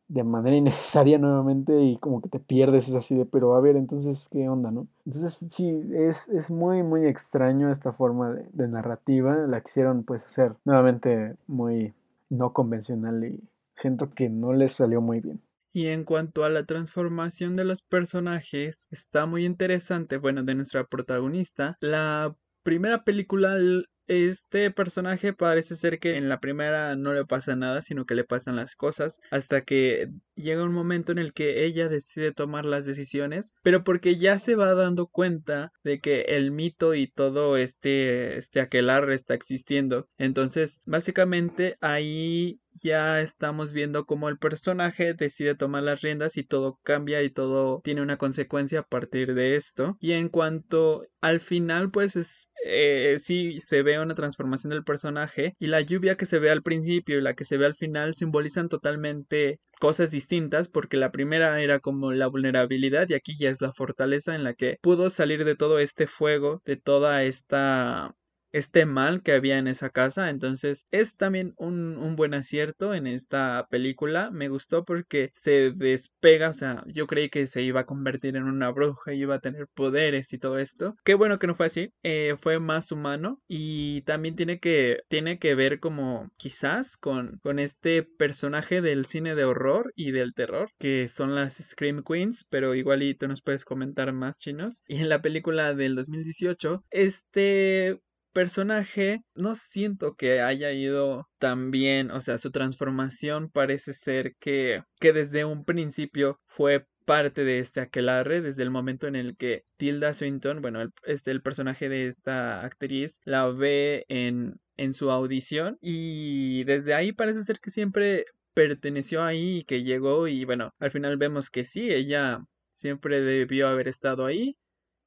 [0.09, 3.77] de manera innecesaria nuevamente y como que te pierdes, es así de, pero a ver,
[3.77, 4.87] entonces, ¿qué onda, no?
[5.07, 10.53] Entonces, sí, es, es muy, muy extraño esta forma de, narrativa, la quisieron pues hacer
[10.67, 11.95] nuevamente muy
[12.29, 13.41] no convencional y
[13.75, 15.41] siento que no les salió muy bien.
[15.77, 20.87] Y en cuanto a la transformación de los personajes, está muy interesante, bueno, de nuestra
[20.87, 21.77] protagonista.
[21.81, 23.59] La primera película
[24.07, 28.25] este personaje parece ser que en la primera no le pasa nada, sino que le
[28.25, 32.87] pasan las cosas hasta que llega un momento en el que ella decide tomar las
[32.87, 38.37] decisiones, pero porque ya se va dando cuenta de que el mito y todo este
[38.39, 40.09] este aquelarre está existiendo.
[40.19, 46.79] Entonces, básicamente ahí ya estamos viendo cómo el personaje decide tomar las riendas y todo
[46.83, 49.97] cambia y todo tiene una consecuencia a partir de esto.
[50.01, 55.55] Y en cuanto al final, pues es, eh, sí se ve una transformación del personaje
[55.59, 58.15] y la lluvia que se ve al principio y la que se ve al final
[58.15, 63.61] simbolizan totalmente cosas distintas porque la primera era como la vulnerabilidad y aquí ya es
[63.61, 68.15] la fortaleza en la que pudo salir de todo este fuego, de toda esta
[68.57, 70.31] este mal que había en esa casa.
[70.31, 74.31] Entonces es también un, un, buen acierto en esta película.
[74.31, 78.45] Me gustó porque se despega, o sea, yo creí que se iba a convertir en
[78.45, 80.97] una bruja y iba a tener poderes y todo esto.
[81.05, 81.93] Qué bueno que no fue así.
[82.03, 87.59] Eh, fue más humano y también tiene que, tiene que ver como quizás con, con
[87.59, 92.75] este personaje del cine de horror y del terror que son las Scream Queens, pero
[92.75, 94.83] igualito nos puedes comentar más chinos.
[94.89, 98.01] Y en la película del 2018, este
[98.37, 104.83] personaje no siento que haya ido tan bien, o sea, su transformación parece ser que,
[105.01, 109.65] que desde un principio fue parte de este aquelarre desde el momento en el que
[109.79, 115.11] Tilda Swinton, bueno, el, este, el personaje de esta actriz, la ve en, en su
[115.11, 120.75] audición y desde ahí parece ser que siempre perteneció ahí y que llegó y bueno,
[120.79, 122.45] al final vemos que sí, ella
[122.75, 124.59] siempre debió haber estado ahí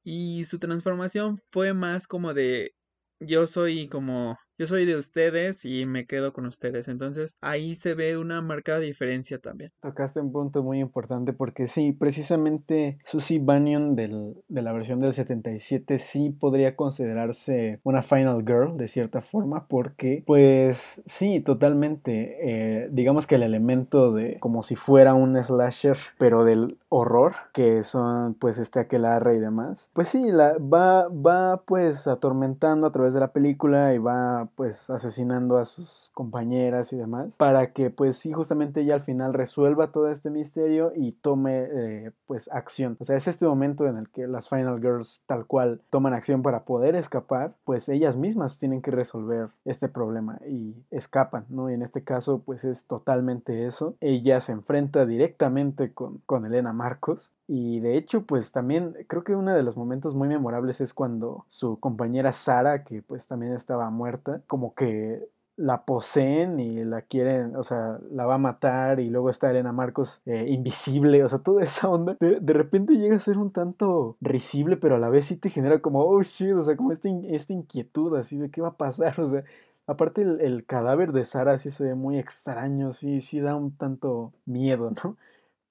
[0.02, 2.72] y su transformación fue más como de
[3.20, 6.86] yo soy como yo soy de ustedes y me quedo con ustedes.
[6.88, 9.72] Entonces ahí se ve una marcada diferencia también.
[9.80, 15.14] Tocaste un punto muy importante porque sí, precisamente Susie Bannion del, de la versión del
[15.14, 22.36] 77 sí podría considerarse una final girl de cierta forma porque pues sí, totalmente.
[22.42, 27.82] Eh, digamos que el elemento de como si fuera un slasher pero del horror que
[27.84, 29.88] son pues este aquelarre y demás.
[29.92, 34.90] Pues sí, la, va, va pues atormentando a través de la película y va pues
[34.90, 39.92] asesinando a sus compañeras y demás, para que pues sí justamente ella al final resuelva
[39.92, 42.96] todo este misterio y tome eh, pues acción.
[43.00, 46.42] O sea, es este momento en el que las Final Girls tal cual toman acción
[46.42, 51.70] para poder escapar, pues ellas mismas tienen que resolver este problema y escapan, ¿no?
[51.70, 53.94] Y en este caso pues es totalmente eso.
[54.00, 59.36] Ella se enfrenta directamente con, con Elena Marcos y de hecho pues también creo que
[59.36, 63.90] uno de los momentos muy memorables es cuando su compañera Sara, que pues también estaba
[63.90, 65.28] muerta, como que
[65.60, 69.72] la poseen y la quieren, o sea, la va a matar y luego está Elena
[69.72, 72.16] Marcos eh, invisible, o sea, toda esa onda.
[72.18, 75.80] De, repente llega a ser un tanto risible, pero a la vez sí te genera
[75.80, 79.20] como, oh shit, o sea, como esta, esta inquietud así de qué va a pasar,
[79.20, 79.44] o sea,
[79.86, 83.76] aparte el, el, cadáver de Sara sí se ve muy extraño, sí, sí da un
[83.76, 85.16] tanto miedo, ¿no?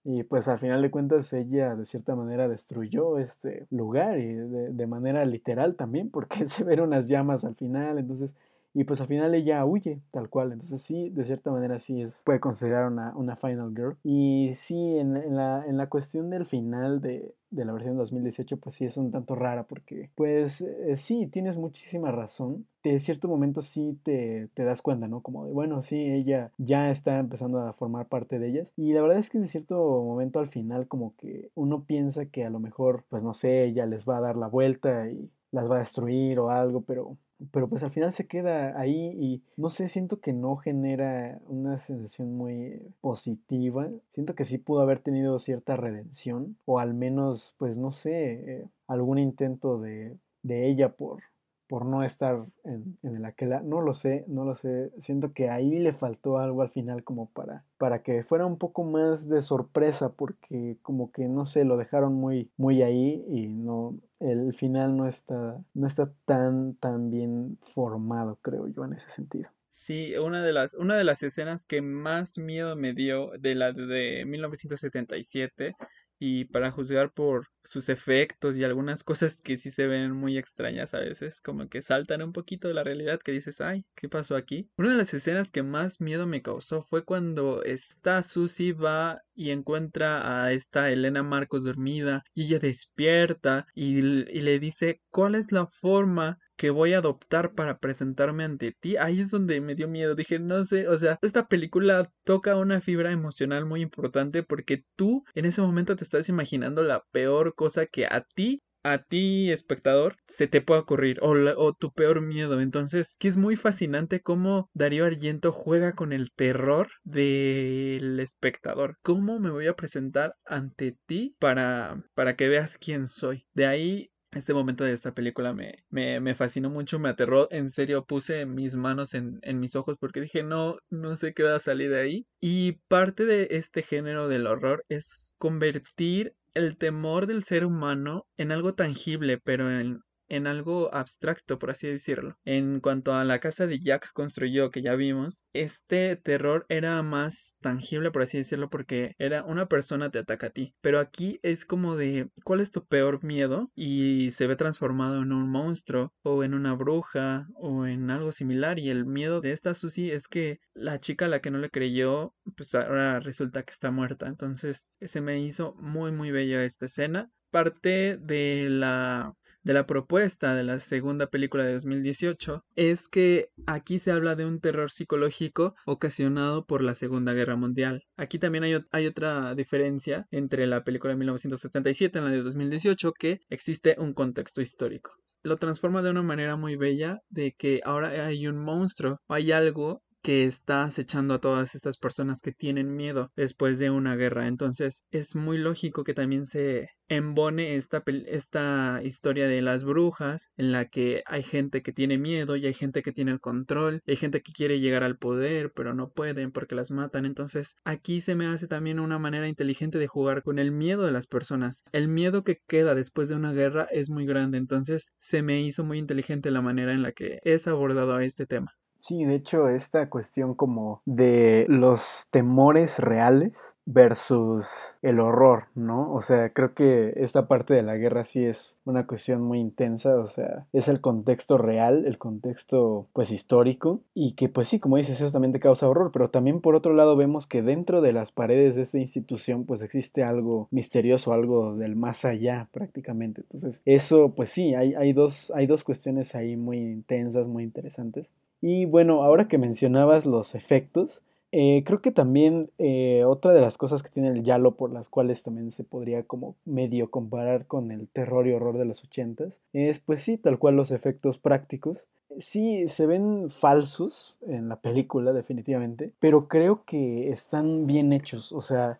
[0.03, 4.69] Y pues al final de cuentas ella de cierta manera destruyó este lugar y de,
[4.69, 8.35] de manera literal también, porque se ven unas llamas al final, entonces
[8.73, 10.51] Y pues al final ella huye, tal cual.
[10.51, 13.97] Entonces sí, de cierta manera sí es, puede considerar una, una Final Girl.
[14.03, 18.57] Y sí, en, en, la, en la cuestión del final de, de la versión 2018,
[18.57, 22.67] pues sí es un tanto rara porque, pues eh, sí, tienes muchísima razón.
[22.83, 25.21] De cierto momento sí te, te, das cuenta, ¿no?
[25.21, 28.71] Como de, bueno, sí, ella ya está empezando a formar parte de ellas.
[28.77, 32.45] Y la verdad es que de cierto momento al final como que uno piensa que
[32.45, 35.69] a lo mejor, pues no sé, ella les va a dar la vuelta y las
[35.69, 37.17] va a destruir o algo, pero
[37.51, 41.77] pero pues al final se queda ahí y no sé, siento que no genera una
[41.77, 43.89] sensación muy positiva.
[44.09, 48.67] Siento que sí pudo haber tenido cierta redención o al menos, pues no sé, eh,
[48.87, 51.23] algún intento de, de ella por,
[51.69, 55.51] por no estar en, en el aquel, no lo sé, no lo sé, siento que
[55.51, 59.43] ahí le faltó algo al final como para, para que fuera un poco más de
[59.43, 64.97] sorpresa porque como que no sé, lo dejaron muy, muy ahí y no, el final
[64.97, 69.51] no está, no está tan, tan bien formado, creo yo, en ese sentido.
[69.71, 73.71] Sí, una de las, una de las escenas que más miedo me dio de la
[73.71, 75.75] de 1977
[76.19, 80.93] y para juzgar por sus efectos y algunas cosas que sí se ven muy extrañas
[80.93, 84.35] a veces, como que saltan un poquito de la realidad que dices, ay, ¿qué pasó
[84.35, 84.69] aquí?
[84.77, 89.51] Una de las escenas que más miedo me causó fue cuando esta Susie va y
[89.51, 95.51] encuentra a esta Elena Marcos dormida y ella despierta y, y le dice, ¿cuál es
[95.51, 98.97] la forma que voy a adoptar para presentarme ante ti.
[98.97, 100.13] Ahí es donde me dio miedo.
[100.13, 105.23] Dije, no sé, o sea, esta película toca una fibra emocional muy importante porque tú
[105.35, 110.15] en ese momento te estás imaginando la peor cosa que a ti a ti, espectador,
[110.27, 112.61] se te puede ocurrir o, o, tu peor miedo.
[112.61, 118.97] Entonces, que es muy fascinante cómo Darío Argento juega con el terror del espectador.
[119.01, 123.45] ¿Cómo me voy a presentar ante ti para, para que veas quién soy?
[123.53, 127.69] De ahí este momento de esta película me, me, me, fascinó mucho, me aterró, en
[127.69, 131.55] serio puse mis manos en, en, mis ojos porque dije no, no sé qué va
[131.55, 132.27] a salir de ahí.
[132.39, 138.51] Y parte de este género del horror es convertir el temor del ser humano en
[138.51, 142.37] algo tangible, pero en en algo abstracto, por así decirlo.
[142.45, 147.57] En cuanto a la casa de Jack construyó, que ya vimos, este terror era más
[147.61, 150.75] tangible, por así decirlo, porque era una persona te ataca a ti.
[150.81, 153.71] Pero aquí es como de, ¿cuál es tu peor miedo?
[153.75, 158.79] Y se ve transformado en un monstruo, o en una bruja, o en algo similar.
[158.79, 161.69] Y el miedo de esta Susie es que la chica a la que no le
[161.69, 164.27] creyó, pues ahora resulta que está muerta.
[164.27, 167.31] Entonces se me hizo muy, muy bella esta escena.
[167.51, 173.99] Parte de la de la propuesta de la segunda película de 2018 es que aquí
[173.99, 178.03] se habla de un terror psicológico ocasionado por la Segunda Guerra Mundial.
[178.17, 183.39] Aquí también hay, otra diferencia entre la película de 1977 y la de 2018 que
[183.49, 188.45] existe un contexto histórico lo transforma de una manera muy bella de que ahora hay
[188.47, 193.79] un monstruo, hay algo que está acechando a todas estas personas que tienen miedo después
[193.79, 194.47] de una guerra.
[194.47, 200.71] Entonces es muy lógico que también se embone esta, esta historia de las brujas en
[200.71, 204.41] la que hay gente que tiene miedo y hay gente que tiene control, hay gente
[204.41, 207.25] que quiere llegar al poder pero no pueden porque las matan.
[207.25, 211.11] Entonces aquí se me hace también una manera inteligente de jugar con el miedo de
[211.11, 211.83] las personas.
[211.91, 214.57] El miedo que queda después de una guerra es muy grande.
[214.57, 218.78] Entonces se me hizo muy inteligente la manera en la que es abordado este tema.
[218.99, 224.67] Sí, de hecho, esta cuestión como de los temores reales versus
[225.01, 226.13] el horror, ¿no?
[226.13, 230.15] O sea, creo que esta parte de la guerra sí es una cuestión muy intensa,
[230.19, 234.97] o sea, es el contexto real, el contexto pues histórico y que pues sí, como
[234.97, 238.11] dices, eso también te causa horror, pero también por otro lado vemos que dentro de
[238.13, 243.41] las paredes de esta institución pues existe algo misterioso, algo del más allá prácticamente.
[243.41, 248.33] Entonces, eso pues sí, hay, hay, dos, hay dos cuestiones ahí muy intensas, muy interesantes.
[248.61, 253.77] Y bueno, ahora que mencionabas los efectos, eh, creo que también eh, otra de las
[253.77, 257.91] cosas que tiene el Yalo por las cuales también se podría como medio comparar con
[257.91, 261.97] el terror y horror de los ochentas es pues sí, tal cual los efectos prácticos.
[262.37, 268.51] Sí, se ven falsos en la película definitivamente, pero creo que están bien hechos.
[268.51, 268.99] O sea,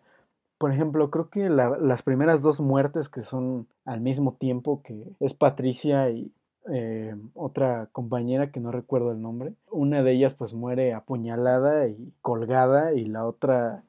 [0.58, 5.32] por ejemplo, creo que las primeras dos muertes que son al mismo tiempo, que es
[5.32, 6.32] Patricia y
[6.68, 9.54] eh, otra compañera que no recuerdo el nombre.
[9.70, 13.84] Una de ellas pues muere apuñalada y colgada y la otra,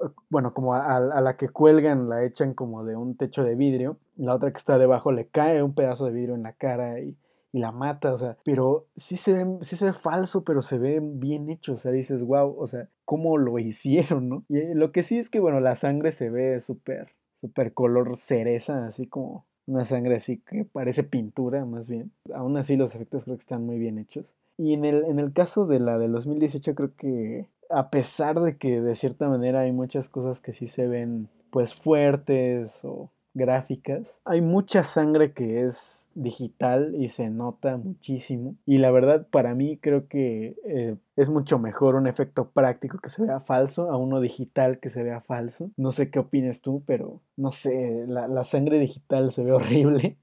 [0.00, 3.98] eh, bueno, como a, la que cuelgan la echan como de un techo de vidrio.
[4.16, 7.16] La otra que está debajo le cae un pedazo de vidrio en la cara y,
[7.50, 11.00] la mata, o sea, pero sí se, ve, sí se ve falso, pero se ve
[11.02, 14.44] bien hecho, o sea, dices, wow, o sea, ¿cómo lo hicieron, no?
[14.48, 18.18] Y eh, lo que sí es que, bueno, la sangre se ve súper, súper color
[18.18, 22.10] cereza, así como una sangre así que parece pintura más bien.
[22.34, 24.26] Aún así los efectos creo que están muy bien hechos.
[24.56, 28.56] Y en el, en el caso de la del 2018 creo que a pesar de
[28.56, 34.20] que de cierta manera hay muchas cosas que sí se ven pues fuertes o gráficas,
[34.26, 38.56] hay mucha sangre que es digital y se nota muchísimo.
[38.66, 43.08] Y la verdad, para mí creo que eh, es mucho mejor un efecto práctico que
[43.08, 45.70] se vea falso a uno digital que se vea falso.
[45.76, 50.18] No sé qué opines tú, pero no sé, la, sangre digital se ve horrible.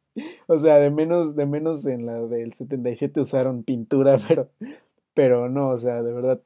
[0.47, 4.49] O sea, de menos, de menos en la del 77 usaron pintura, pero,
[5.13, 6.41] pero no, o sea, de verdad.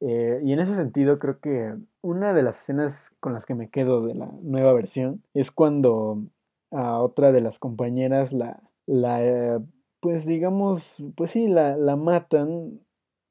[0.00, 3.70] Eh, y en ese sentido creo que una de las escenas con las que me
[3.70, 6.22] quedo de la nueva versión es cuando
[6.70, 9.58] a otra de las compañeras la, la eh,
[10.00, 12.80] pues digamos, pues sí, la, la matan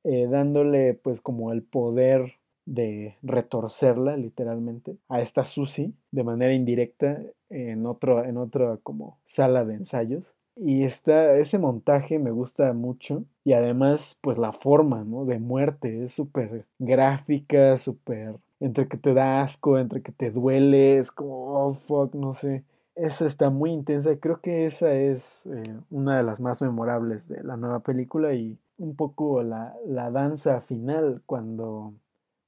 [0.04, 7.22] eh, dándole pues como el poder de retorcerla literalmente a esta Susi de manera indirecta
[7.50, 10.24] en otro en otra como sala de ensayos
[10.56, 15.26] y está ese montaje me gusta mucho y además pues la forma ¿no?
[15.26, 20.98] de muerte es súper gráfica súper entre que te da asco entre que te duele
[20.98, 22.64] es como oh fuck no sé
[22.96, 27.44] esa está muy intensa creo que esa es eh, una de las más memorables de
[27.44, 31.94] la nueva película y un poco la, la danza final cuando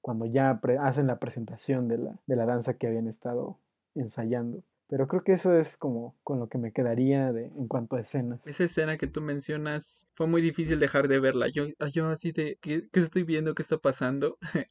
[0.05, 3.57] cuando ya hacen la presentación de la, de la danza que habían estado
[3.95, 4.61] ensayando.
[4.87, 8.01] Pero creo que eso es como con lo que me quedaría de, en cuanto a
[8.01, 8.45] escenas.
[8.45, 11.47] Esa escena que tú mencionas fue muy difícil dejar de verla.
[11.49, 13.55] Yo, yo así de, ¿qué, qué estoy viendo?
[13.55, 14.37] ¿Qué está pasando?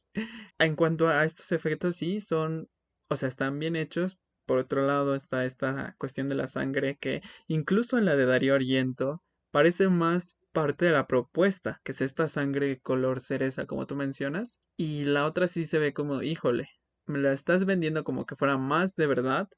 [0.59, 2.69] en cuanto a estos efectos, sí, son,
[3.09, 4.17] o sea, están bien hechos.
[4.45, 8.53] Por otro lado está esta cuestión de la sangre que incluso en la de Darío
[8.53, 13.95] Argento parece más parte de la propuesta, que es esta sangre color cereza, como tú
[13.95, 16.69] mencionas, y la otra sí se ve como, híjole,
[17.05, 19.49] me la estás vendiendo como que fuera más de verdad,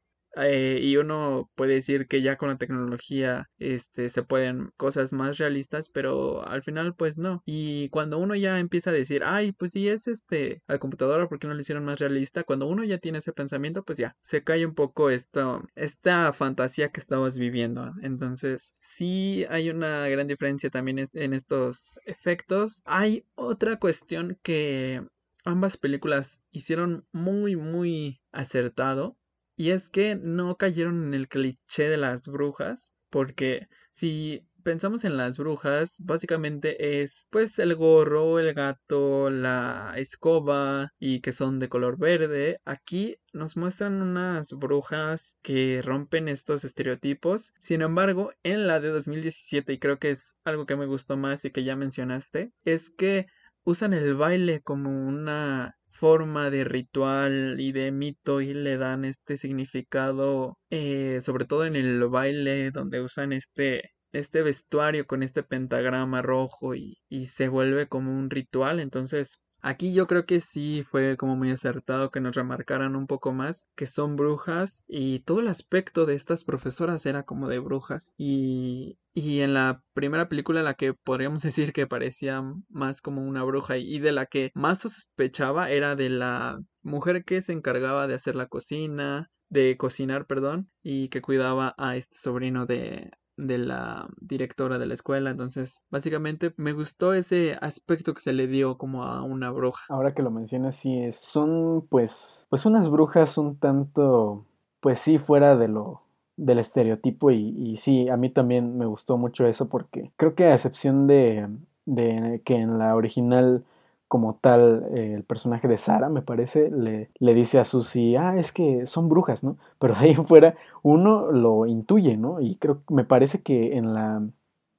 [0.44, 5.38] eh, y uno puede decir que ya con la tecnología este se pueden cosas más
[5.38, 7.42] realistas pero al final pues no.
[7.46, 11.48] Y cuando uno ya empieza a decir ay pues si es este a computadora porque
[11.48, 14.66] no lo hicieron más realista cuando uno ya tiene ese pensamiento pues ya se cae
[14.66, 17.94] un poco esto esta fantasía que estabas viviendo.
[18.02, 22.82] Entonces sí hay una gran diferencia también en estos efectos.
[22.86, 25.04] Hay otra cuestión que
[25.46, 29.17] ambas películas hicieron muy muy acertado
[29.58, 35.16] y es que no cayeron en el cliché de las brujas, porque si pensamos en
[35.16, 41.70] las brujas, básicamente es pues el gorro, el gato, la escoba y que son de
[41.70, 42.60] color verde.
[42.66, 47.54] Aquí nos muestran unas brujas que rompen estos estereotipos.
[47.60, 51.46] Sin embargo, en la de 2017, y creo que es algo que me gustó más
[51.46, 53.28] y que ya mencionaste, es que
[53.64, 59.38] usan el baile como una forma de ritual y de mito y le dan este
[59.38, 66.22] significado eh, sobre todo en el baile donde usan este este vestuario con este pentagrama
[66.22, 68.80] rojo y, y se vuelve como un ritual.
[68.80, 73.34] Entonces Aquí yo creo que sí fue como muy acertado que nos remarcaran un poco
[73.34, 78.14] más que son brujas y todo el aspecto de estas profesoras era como de brujas.
[78.18, 83.44] Y, y en la primera película la que podríamos decir que parecía más como una
[83.44, 88.14] bruja y de la que más sospechaba era de la mujer que se encargaba de
[88.16, 94.08] hacer la cocina, de cocinar, perdón, y que cuidaba a este sobrino de de la
[94.20, 95.30] directora de la escuela.
[95.30, 99.86] Entonces, básicamente me gustó ese aspecto que se le dio como a una bruja.
[99.90, 101.10] Ahora que lo mencionas, sí.
[101.14, 102.48] Son pues.
[102.50, 104.46] Pues unas brujas un tanto.
[104.80, 106.02] Pues sí, fuera de lo.
[106.36, 107.32] del estereotipo.
[107.32, 109.70] Y, y sí, a mí también me gustó mucho eso.
[109.70, 111.48] Porque creo que a excepción de.
[111.86, 113.64] de que en la original
[114.08, 118.38] como tal eh, el personaje de Sara, me parece, le, le dice a Susie, ah,
[118.38, 119.58] es que son brujas, ¿no?
[119.80, 122.40] Pero de ahí en fuera uno lo intuye, ¿no?
[122.42, 124.22] Y creo, me parece que en la,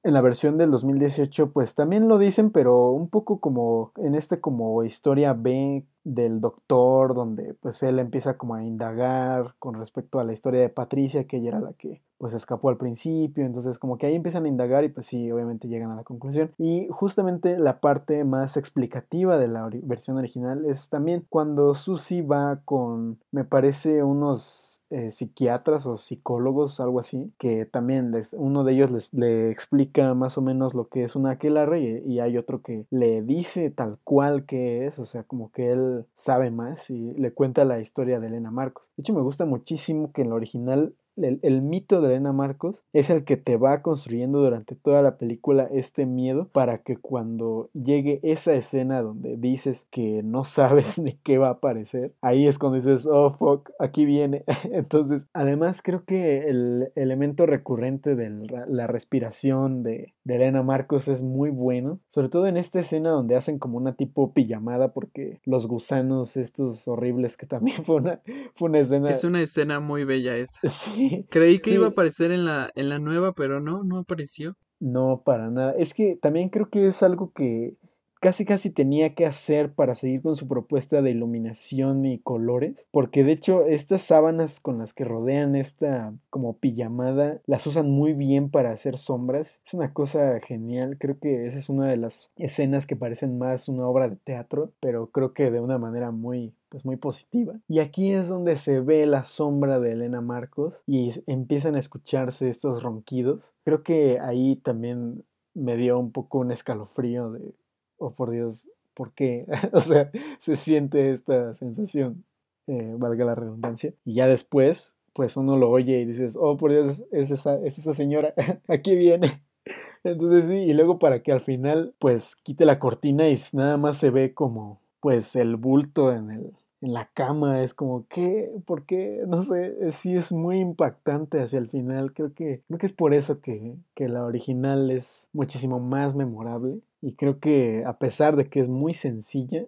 [0.03, 4.39] en la versión del 2018 pues también lo dicen, pero un poco como en este
[4.39, 10.23] como historia B del doctor, donde pues él empieza como a indagar con respecto a
[10.23, 13.97] la historia de Patricia, que ella era la que pues escapó al principio, entonces como
[13.97, 16.51] que ahí empiezan a indagar y pues sí, obviamente llegan a la conclusión.
[16.57, 22.61] Y justamente la parte más explicativa de la versión original es también cuando Susie va
[22.65, 28.73] con, me parece, unos eh, psiquiatras o psicólogos, algo así, que también les, uno de
[28.73, 32.37] ellos les, le explica más o menos lo que es una aquelarre y, y, hay
[32.37, 36.89] otro que le dice tal cual que es, o sea, como que él sabe más
[36.89, 38.89] y le cuenta la historia de Elena Marcos.
[38.97, 43.09] De hecho, me gusta muchísimo que en la original el, mito de Elena Marcos es
[43.09, 48.19] el que te va construyendo durante toda la película este miedo para que cuando llegue
[48.23, 52.77] esa escena donde dices que no sabes ni qué va a aparecer, ahí es cuando
[52.77, 54.43] dices, oh fuck, aquí viene.
[54.71, 58.29] Entonces, además creo que el elemento recurrente de
[58.67, 63.35] la respiración de, de Elena Marcos es muy bueno, sobre todo en esta escena donde
[63.35, 68.21] hacen como una tipo pijamada porque los gusanos estos horribles que también fue una,
[68.55, 69.09] fue una escena...
[69.09, 70.69] Es una escena muy bella esa.
[70.69, 71.08] Sí.
[71.29, 74.55] Creí que iba a aparecer en la, en la nueva, pero no, no apareció.
[74.79, 75.73] No, para nada.
[75.77, 77.73] Es que también creo que es algo que
[78.19, 83.23] casi casi tenía que hacer para seguir con su propuesta de iluminación y colores, porque
[83.23, 88.49] de hecho estas sábanas con las que rodean esta como pijamada las usan muy bien
[88.49, 89.61] para hacer sombras.
[89.65, 93.69] Es una cosa genial, creo que esa es una de las escenas que parecen más
[93.69, 97.55] una obra de teatro, pero creo que de una manera muy pues muy positiva.
[97.67, 102.47] Y aquí es donde se ve la sombra de Elena Marcos y empiezan a escucharse
[102.47, 103.41] estos ronquidos.
[103.63, 105.23] Creo que ahí también
[105.55, 107.53] me dio un poco un escalofrío de
[107.99, 109.45] oh por Dios, ¿por qué?
[109.73, 112.25] o sea, se siente esta sensación,
[112.67, 113.93] eh, valga la redundancia.
[114.03, 117.77] Y ya después, pues uno lo oye y dices, oh por Dios, es esa, es
[117.77, 118.33] esa señora,
[118.67, 119.43] aquí viene.
[120.03, 123.97] Entonces sí, y luego para que al final, pues quite la cortina y nada más
[123.97, 128.49] se ve como, pues el bulto en el, en la cama, es como, ¿qué?
[128.65, 129.23] ¿Por qué?
[129.27, 133.13] No sé, sí es muy impactante hacia el final, creo que, creo que es por
[133.13, 138.49] eso que, que la original es muchísimo más memorable y creo que a pesar de
[138.49, 139.65] que es muy sencilla,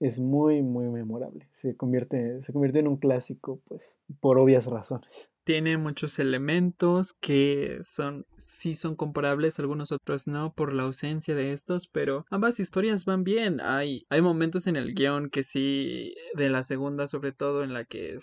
[0.00, 1.48] es muy, muy memorable.
[1.52, 5.30] Se convierte, se convierte en un clásico, pues, por obvias razones.
[5.44, 11.52] Tiene muchos elementos que son, sí son comparables, algunos otros no, por la ausencia de
[11.52, 13.60] estos, pero ambas historias van bien.
[13.60, 17.84] Hay, hay momentos en el guion que sí, de la segunda sobre todo, en la
[17.84, 18.16] que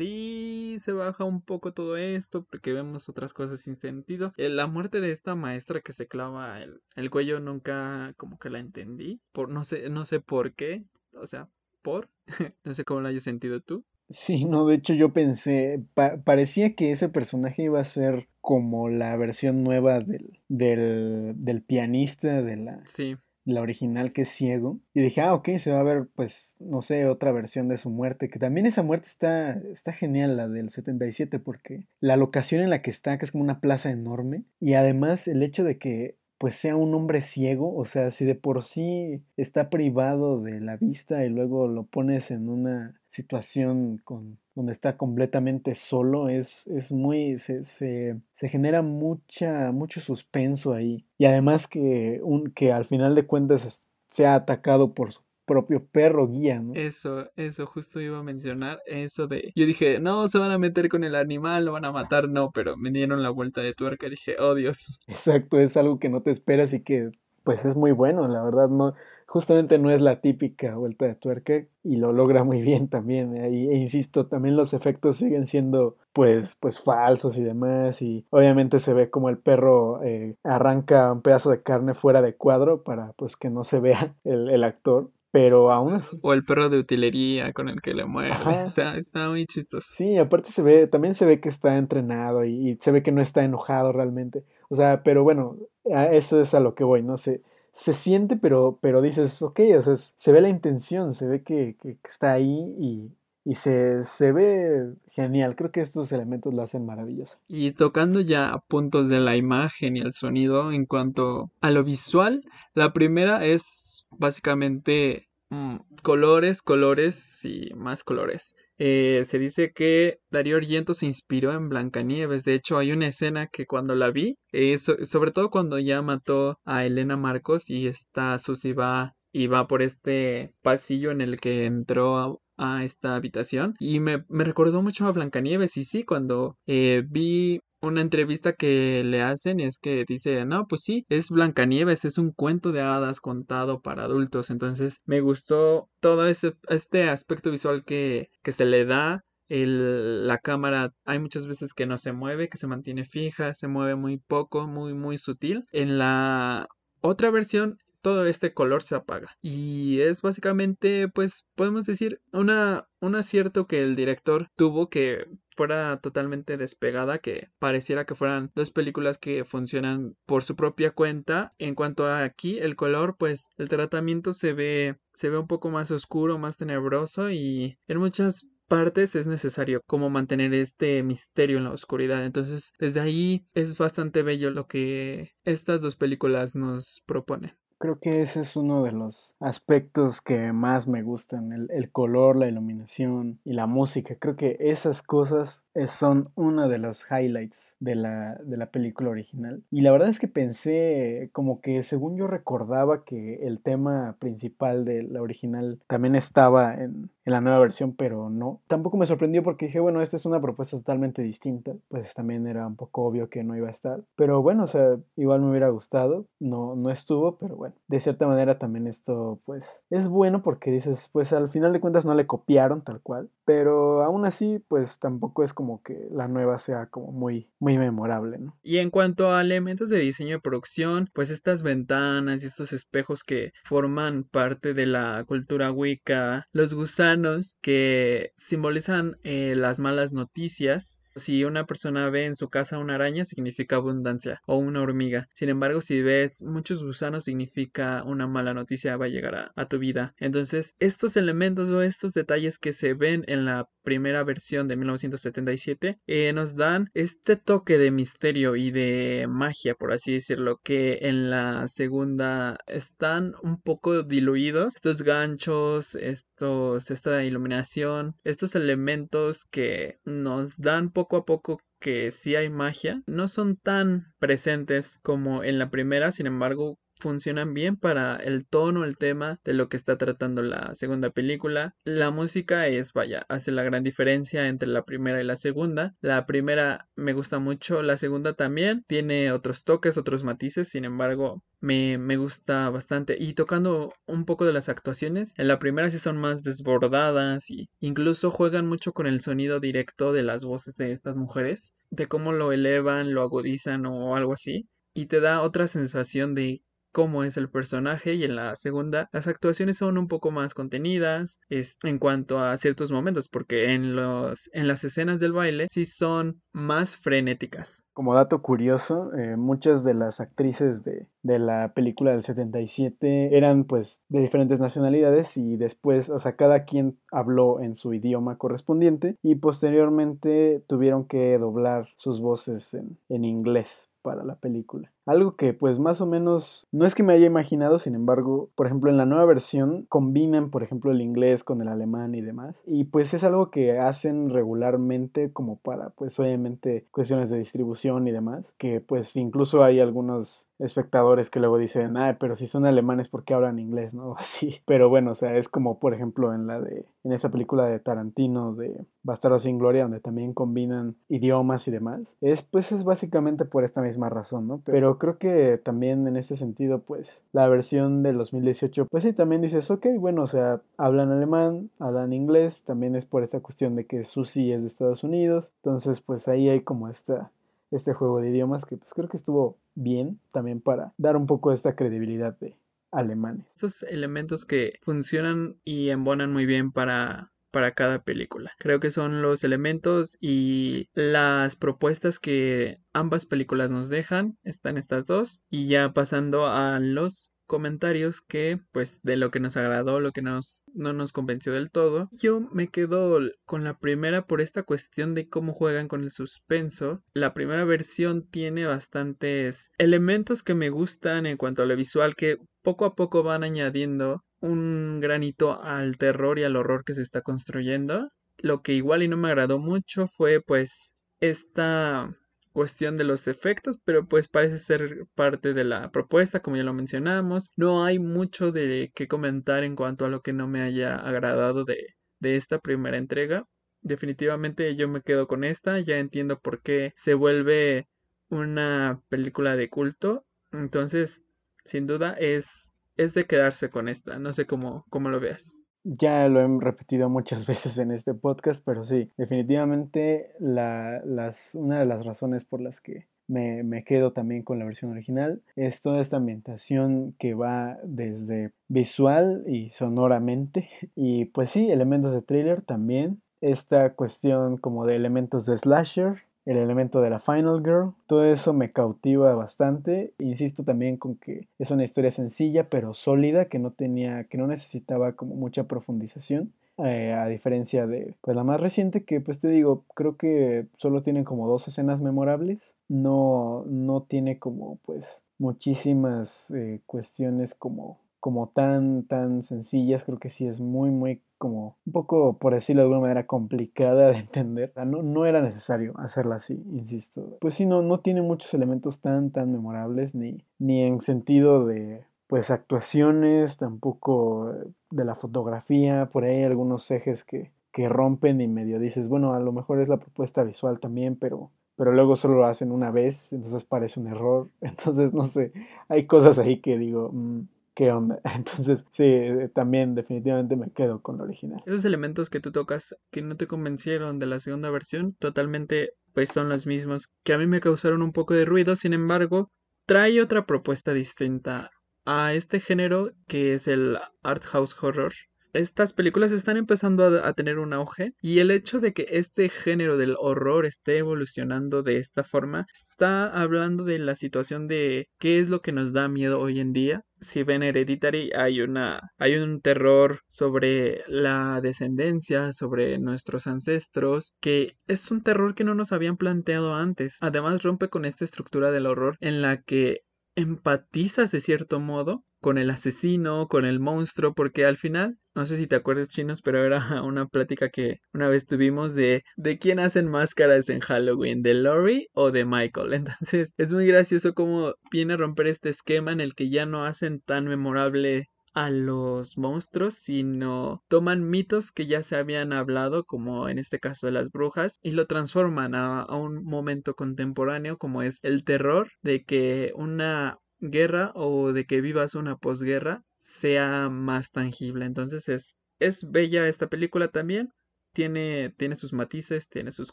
[0.00, 4.32] sí se baja un poco todo esto porque vemos otras cosas sin sentido.
[4.38, 8.48] Eh, la muerte de esta maestra que se clava el, el cuello nunca como que
[8.48, 9.20] la entendí.
[9.32, 10.84] Por, no sé, no sé por qué.
[11.14, 11.48] O sea,
[11.82, 12.08] por.
[12.64, 13.84] no sé cómo lo hayas sentido tú.
[14.08, 15.84] Sí, no, de hecho yo pensé,
[16.24, 22.42] parecía que ese personaje iba a ser como la versión nueva del, del, del pianista
[22.42, 23.18] de la, sí.
[23.54, 24.80] La original que es ciego.
[24.94, 27.90] Y dije, ah, ok, se va a ver, pues, no sé, otra versión de su
[27.90, 32.70] muerte, que también esa muerte está, está genial, la del 77, porque la locación en
[32.70, 36.20] la que está, que es como una plaza enorme, y además el hecho de que
[36.40, 40.78] pues sea un hombre ciego, o sea, si de por sí está privado de la
[40.78, 46.92] vista y luego lo pones en una situación con, donde está completamente solo, es, es
[46.92, 51.06] muy, se, se, se, genera mucha, mucho suspenso ahí.
[51.16, 56.28] Y además que, un, que al final de cuentas sea atacado por su propio perro
[56.28, 56.74] guía, ¿no?
[56.74, 60.90] Eso, eso, justo iba a mencionar eso de, yo dije, no, se van a meter
[60.90, 64.10] con el animal, lo van a matar, no, pero me dieron la vuelta de tuerca,
[64.10, 65.00] dije, oh Dios.
[65.08, 67.10] Exacto, es algo que no te esperas y que,
[67.44, 68.94] pues es muy bueno, la verdad, no,
[69.30, 73.36] justamente no es la típica vuelta de tuerca y lo logra muy bien también.
[73.36, 73.46] ¿eh?
[73.46, 78.02] e insisto, también los efectos siguen siendo pues, pues falsos y demás.
[78.02, 82.34] Y obviamente se ve como el perro eh, arranca un pedazo de carne fuera de
[82.34, 85.10] cuadro para pues que no se vea el, el actor.
[85.30, 86.18] Pero aún así.
[86.22, 88.34] O el perro de utilería con el que le muere.
[88.66, 89.86] Está, está, muy chistoso.
[89.88, 93.22] Sí, aparte se ve, también se ve que está entrenado y, se ve que no
[93.22, 94.42] está enojado realmente.
[94.70, 97.16] O sea, pero bueno, eso es a lo que voy, ¿no?
[97.16, 97.42] Se,
[97.72, 101.76] se siente, pero, pero dices, ok, o sea, se ve la intención, se ve que,
[101.80, 103.10] que, está ahí y,
[103.44, 105.56] y se, se, ve genial.
[105.56, 107.38] Creo que estos elementos lo hacen maravilloso.
[107.48, 112.44] Y tocando ya puntos de la imagen y el sonido en cuanto a lo visual,
[112.74, 118.54] la primera es básicamente mm, colores, colores y más colores.
[118.82, 122.44] Eh, se dice que Darío Argento se inspiró en Blancanieves.
[122.44, 126.58] De hecho, hay una escena que cuando la vi, eh, sobre todo cuando ya mató
[126.64, 131.66] a Elena Marcos y está Susy va y va por este pasillo en el que
[131.66, 137.02] entró a, esta habitación y me, me, recordó mucho a Blancanieves y sí, cuando eh,
[137.08, 142.18] vi una entrevista que le hacen es que dice, no, pues sí, es Blancanieves, es
[142.18, 144.50] un cuento de hadas contado para adultos.
[144.50, 149.22] Entonces me gustó todo ese, este aspecto visual que, que se le da.
[149.48, 153.96] La cámara hay muchas veces que no se mueve, que se mantiene fija, se mueve
[153.96, 155.64] muy poco, muy, muy sutil.
[155.72, 156.68] En la
[157.00, 159.28] otra versión todo este color se apaga.
[159.42, 165.26] Y es básicamente, pues, podemos decir, una, un acierto que el director tuvo que
[165.56, 171.54] fuera totalmente despegada, que pareciera que fueran dos películas que funcionan por su propia cuenta.
[171.58, 175.70] En cuanto a aquí, el color, pues, el tratamiento se ve, se ve un poco
[175.70, 181.64] más oscuro, más tenebroso y en muchas partes es necesario como mantener este misterio en
[181.64, 182.24] la oscuridad.
[182.24, 187.52] Entonces, desde ahí es bastante bello lo que estas dos películas nos proponen.
[187.80, 192.36] Creo que ese es uno de los aspectos que más me gustan, el, el, color,
[192.36, 194.16] la iluminación y la música.
[194.18, 199.62] Creo que esas cosas son una de los highlights de la, de la película original.
[199.70, 204.84] Y la verdad es que pensé como que según yo recordaba que el tema principal
[204.84, 208.60] de la original también estaba en, en la nueva versión, pero no.
[208.66, 211.72] Tampoco me sorprendió porque dije, bueno, esta es una propuesta totalmente distinta.
[211.88, 214.02] Pues también era un poco obvio que no iba a estar.
[214.16, 216.26] Pero bueno, o sea, igual me hubiera gustado.
[216.40, 221.10] No, no estuvo, pero bueno de cierta manera también esto pues es bueno porque dices
[221.12, 225.42] pues al final de cuentas no le copiaron tal cual pero aún así pues tampoco
[225.42, 228.56] es como que la nueva sea como muy muy memorable ¿no?
[228.62, 233.24] y en cuanto a elementos de diseño de producción pues estas ventanas y estos espejos
[233.24, 240.99] que forman parte de la cultura wicca los gusanos que simbolizan eh, las malas noticias
[241.20, 245.28] si una persona ve en su casa una araña, significa abundancia o una hormiga.
[245.34, 249.78] Sin embargo, si ves muchos gusanos, significa una mala noticia va a llegar a, tu
[249.78, 250.14] vida.
[250.18, 256.00] Entonces, estos elementos o estos detalles que se ven en la primera versión de 1977
[256.06, 261.30] eh, nos dan este toque de misterio y de magia, por así decirlo, que en
[261.30, 264.76] la segunda están un poco diluidos.
[264.76, 272.36] Estos ganchos, estos, esta iluminación, estos elementos que nos dan poco a poco que sí
[272.36, 278.16] hay magia, no son tan presentes como en la primera, sin embargo, funcionan bien para
[278.16, 281.74] el tono, el tema de lo que está tratando la segunda película.
[281.84, 285.94] La música es, vaya, hace la gran diferencia entre la primera y la segunda.
[286.00, 291.42] La primera me gusta mucho, la segunda también tiene otros toques, otros matices, sin embargo,
[291.60, 293.16] me, me gusta bastante.
[293.18, 297.70] Y tocando un poco de las actuaciones, en la primera sí son más desbordadas y
[297.80, 302.32] incluso juegan mucho con el sonido directo de las voces de estas mujeres, de cómo
[302.32, 304.68] lo elevan, lo agudizan o algo así.
[304.92, 306.62] Y te da otra sensación de
[306.92, 311.38] cómo es el personaje y en la segunda las actuaciones son un poco más contenidas
[311.48, 315.84] es, en cuanto a ciertos momentos porque en los en las escenas del baile sí
[315.84, 322.12] son más frenéticas como dato curioso eh, muchas de las actrices de, de la película
[322.12, 327.74] del 77 eran pues de diferentes nacionalidades y después o sea cada quien habló en
[327.74, 334.36] su idioma correspondiente y posteriormente tuvieron que doblar sus voces en, en inglés para la
[334.36, 334.92] película.
[335.06, 338.66] Algo que pues más o menos no es que me haya imaginado, sin embargo, por
[338.66, 342.62] ejemplo en la nueva versión combinan por ejemplo el inglés con el alemán y demás.
[342.66, 348.12] Y pues es algo que hacen regularmente como para pues obviamente cuestiones de distribución y
[348.12, 348.54] demás.
[348.58, 353.24] Que pues incluso hay algunos espectadores que luego dicen, ah, pero si son alemanes, ¿por
[353.24, 353.94] qué hablan inglés?
[353.94, 354.14] ¿No?
[354.18, 354.60] Así.
[354.66, 357.80] Pero bueno, o sea, es como por ejemplo en la de, en esa película de
[357.80, 362.16] Tarantino de Bastardo sin Gloria, donde también combinan idiomas y demás.
[362.20, 364.62] Es pues es básicamente por esta misma razón, ¿no?
[364.64, 369.42] Pero creo que también en ese sentido, pues la versión del 2018, pues sí, también
[369.42, 373.86] dices, ok, bueno, o sea, hablan alemán, hablan inglés, también es por esta cuestión de
[373.86, 375.52] que Susi es de Estados Unidos.
[375.62, 377.30] Entonces, pues ahí hay como esta
[377.70, 381.50] este juego de idiomas que pues creo que estuvo bien también para dar un poco
[381.50, 382.56] de esta credibilidad de
[382.90, 383.46] alemanes.
[383.54, 388.52] Estos elementos que funcionan y embonan muy bien para para cada película.
[388.58, 394.38] Creo que son los elementos y las propuestas que ambas películas nos dejan.
[394.42, 395.42] Están estas dos.
[395.50, 400.22] Y ya pasando a los comentarios que pues de lo que nos agradó, lo que
[400.22, 400.40] no
[400.74, 402.08] nos convenció del todo.
[402.12, 407.02] Yo me quedo con la primera por esta cuestión de cómo juegan con el suspenso.
[407.12, 412.38] La primera versión tiene bastantes elementos que me gustan en cuanto a lo visual que
[412.62, 417.22] poco a poco van añadiendo un granito al terror y al horror que se está
[417.22, 418.10] construyendo.
[418.38, 422.16] Lo que igual y no me agradó mucho fue pues esta
[422.52, 426.74] cuestión de los efectos, pero pues parece ser parte de la propuesta, como ya lo
[426.74, 427.50] mencionamos.
[427.56, 431.64] No hay mucho de que comentar en cuanto a lo que no me haya agradado
[431.64, 433.44] de, de esta primera entrega.
[433.82, 437.88] Definitivamente yo me quedo con esta, ya entiendo por qué se vuelve
[438.28, 440.26] una película de culto.
[440.52, 441.22] Entonces,
[441.64, 444.18] sin duda es, es de quedarse con esta.
[444.18, 445.56] No sé cómo, cómo lo veas.
[445.82, 451.80] Ya lo he repetido muchas veces en este podcast, pero sí, definitivamente la, las, una
[451.80, 455.82] de las razones por las que me, me, quedo también con la versión original es
[455.82, 462.60] toda esta ambientación que va desde visual y sonoramente y pues sí, elementos de thriller
[462.60, 467.92] también, esta cuestión como de elementos de slasher el elemento de la Final Girl.
[468.06, 470.12] Todo eso me cautiva bastante.
[470.18, 474.46] Insisto también con que es una historia sencilla pero sólida que no tenía, que no
[474.46, 476.52] necesitaba como mucha profundización.
[476.78, 481.02] Eh, a diferencia de pues la más reciente que pues te digo creo que solo
[481.02, 488.48] tiene como dos escenas memorables no no tiene como pues muchísimas eh, cuestiones como como
[488.48, 492.84] tan, tan sencillas, creo que sí es muy, muy como un poco, por decirlo de
[492.84, 494.72] alguna manera, complicada de entender.
[494.86, 497.38] No, no era necesario hacerla así, insisto.
[497.40, 502.04] Pues sí, no, no tiene muchos elementos tan, tan memorables, ni, ni en sentido de,
[502.26, 504.52] pues, actuaciones, tampoco
[504.90, 509.40] de la fotografía, por ahí algunos ejes que, que rompen y medio dices, bueno, a
[509.40, 513.32] lo mejor es la propuesta visual también, pero pero luego solo lo hacen una vez,
[513.32, 514.50] entonces parece un error.
[514.60, 515.52] Entonces, no sé,
[515.88, 517.40] hay cosas ahí que digo, mm,
[518.34, 521.62] Entonces, sí, eh, también definitivamente me quedo con lo original.
[521.66, 526.30] Esos elementos que tú tocas que no te convencieron de la segunda versión, totalmente pues
[526.30, 529.50] son los mismos que a mí me causaron un poco de ruido, sin embargo,
[529.86, 531.70] trae otra propuesta distinta
[532.04, 535.12] a este género que es el art house horror
[535.52, 539.96] estas películas están empezando a, tener un auge y el hecho de que este género
[539.96, 545.48] del horror esté evolucionando de esta forma está hablando de la situación de qué es
[545.48, 547.04] lo que nos da miedo hoy en día.
[547.20, 554.76] Si ven Hereditary hay una hay un terror sobre la descendencia, sobre nuestros ancestros, que
[554.86, 557.18] es un terror que no nos habían planteado antes.
[557.20, 560.02] Además rompe con esta estructura del horror en la que
[560.34, 565.56] empatizas de cierto modo con el asesino, con el monstruo, porque al final, no sé
[565.56, 569.78] si te acuerdas chinos, pero era una plática que una vez tuvimos de de quién
[569.80, 572.92] hacen máscaras en Halloween, de Laurie o de Michael.
[572.94, 576.84] Entonces es muy gracioso cómo viene a romper este esquema en el que ya no
[576.84, 583.48] hacen tan memorable a los monstruos, sino toman mitos que ya se habían hablado, como
[583.48, 588.18] en este caso de las brujas, y lo transforman a, un momento contemporáneo como es
[588.22, 594.84] el terror de que una guerra o de que vivas una posguerra sea más tangible.
[594.84, 597.52] Entonces es, es bella esta película también.
[597.92, 599.92] Tiene, tiene sus matices, tiene sus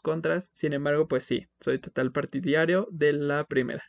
[0.00, 0.50] contras.
[0.52, 3.82] Sin embargo, pues sí, soy total partidario de la primera.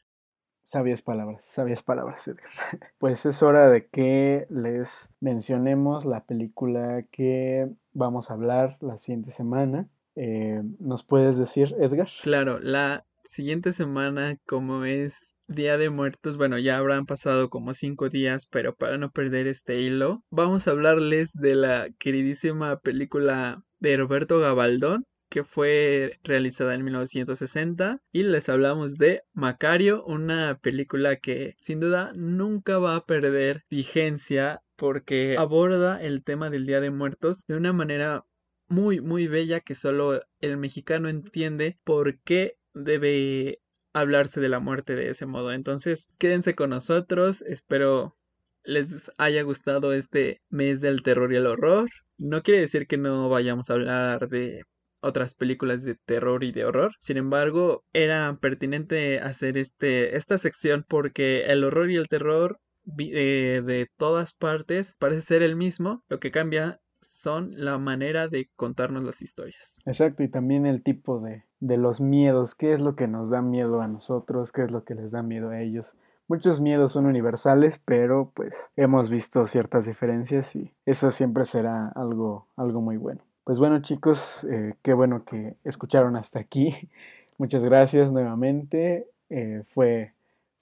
[0.64, 2.50] Sabias palabras, sabias palabras, Edgar.
[3.00, 9.32] Pues es hora de que les mencionemos la película que vamos a hablar la siguiente
[9.32, 9.90] semana.
[10.16, 12.10] Eh, ¿Nos puedes decir, Edgar?
[12.22, 18.10] Claro, la siguiente semana, como es Día de Muertos, bueno, ya habrán pasado como cinco
[18.10, 23.98] días, pero para no perder este hilo, vamos a hablarles de la queridísima película de
[23.98, 31.54] Roberto Gabaldón, que fue realizada en 1960 y les hablamos de Macario, una película que
[31.62, 37.44] sin duda nunca va a perder vigencia porque aborda el tema del Día de Muertos
[37.48, 38.24] de una manera
[38.70, 43.60] muy muy bella que solo el mexicano entiende por qué debe
[43.94, 45.52] hablarse de la muerte de ese modo.
[45.52, 48.16] Entonces, quédense con nosotros, espero
[48.64, 51.90] les haya gustado este mes del terror y el horror.
[52.18, 54.64] No quiere decir que no vayamos a hablar de
[55.02, 56.94] otras películas de terror y de horror.
[57.00, 62.60] Sin embargo, era pertinente hacer este, esta sección porque el horror y el terror
[62.98, 66.04] eh, de todas partes parece ser el mismo.
[66.10, 69.80] Lo que cambia son la manera de contarnos las historias.
[69.86, 73.42] Exacto, y también el tipo de, de los miedos, qué es lo que nos da
[73.42, 75.94] miedo a nosotros, qué es lo que les da miedo a ellos.
[76.28, 82.46] Muchos miedos son universales, pero pues hemos visto ciertas diferencias y eso siempre será algo,
[82.56, 83.22] algo muy bueno.
[83.44, 86.70] Pues bueno chicos, eh, qué bueno que escucharon hasta aquí.
[87.40, 89.08] Muchas gracias nuevamente.
[89.32, 90.14] Eh, fue,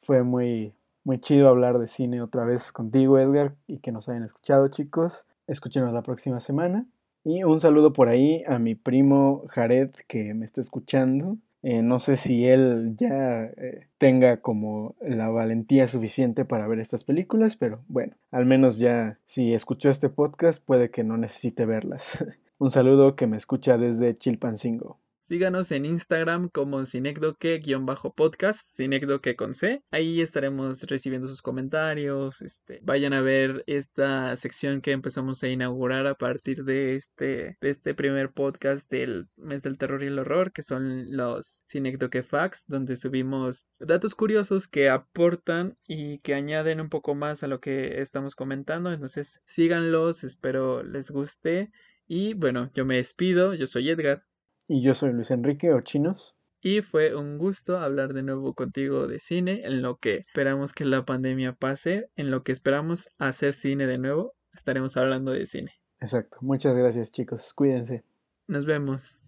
[0.04, 0.74] fue muy,
[1.04, 5.26] muy chido hablar de cine otra vez contigo, Edgar, y que nos hayan escuchado, chicos.
[5.48, 6.86] Escúchenos la próxima semana.
[7.24, 11.38] Y un saludo por ahí a mi primo Jared que me está escuchando.
[11.64, 17.04] Eh, no sé si él ya eh, tenga como la valentía suficiente para ver estas
[17.04, 22.26] películas, pero bueno, al menos ya si escuchó este podcast puede que no necesite verlas.
[22.60, 25.00] un saludo que me escucha desde Chilpancingo.
[25.28, 29.84] Síganos en Instagram como Cinecdoque-podcast, Cinecdoque con C.
[29.92, 32.42] Ahí estaremos recibiendo sus comentarios.
[32.42, 37.70] Este, vayan a ver esta sección que empezamos a inaugurar a partir de este, de
[37.70, 42.64] este primer podcast del mes del terror y el horror, que son los Cinecdoque Facts,
[42.66, 48.00] donde subimos datos curiosos que aportan y que añaden un poco más a lo que
[48.00, 48.94] estamos comentando.
[48.94, 51.70] Entonces, síganlos, espero les guste.
[52.08, 54.24] Y bueno, yo me despido, yo soy Edgar.
[54.68, 56.36] Y yo soy Luis Enrique Ochinos.
[56.60, 60.84] Y fue un gusto hablar de nuevo contigo de cine, en lo que esperamos que
[60.84, 65.74] la pandemia pase, en lo que esperamos hacer cine de nuevo, estaremos hablando de cine.
[66.02, 66.38] Exacto.
[66.42, 67.54] Muchas gracias chicos.
[67.54, 68.04] Cuídense.
[68.48, 69.22] Nos vemos.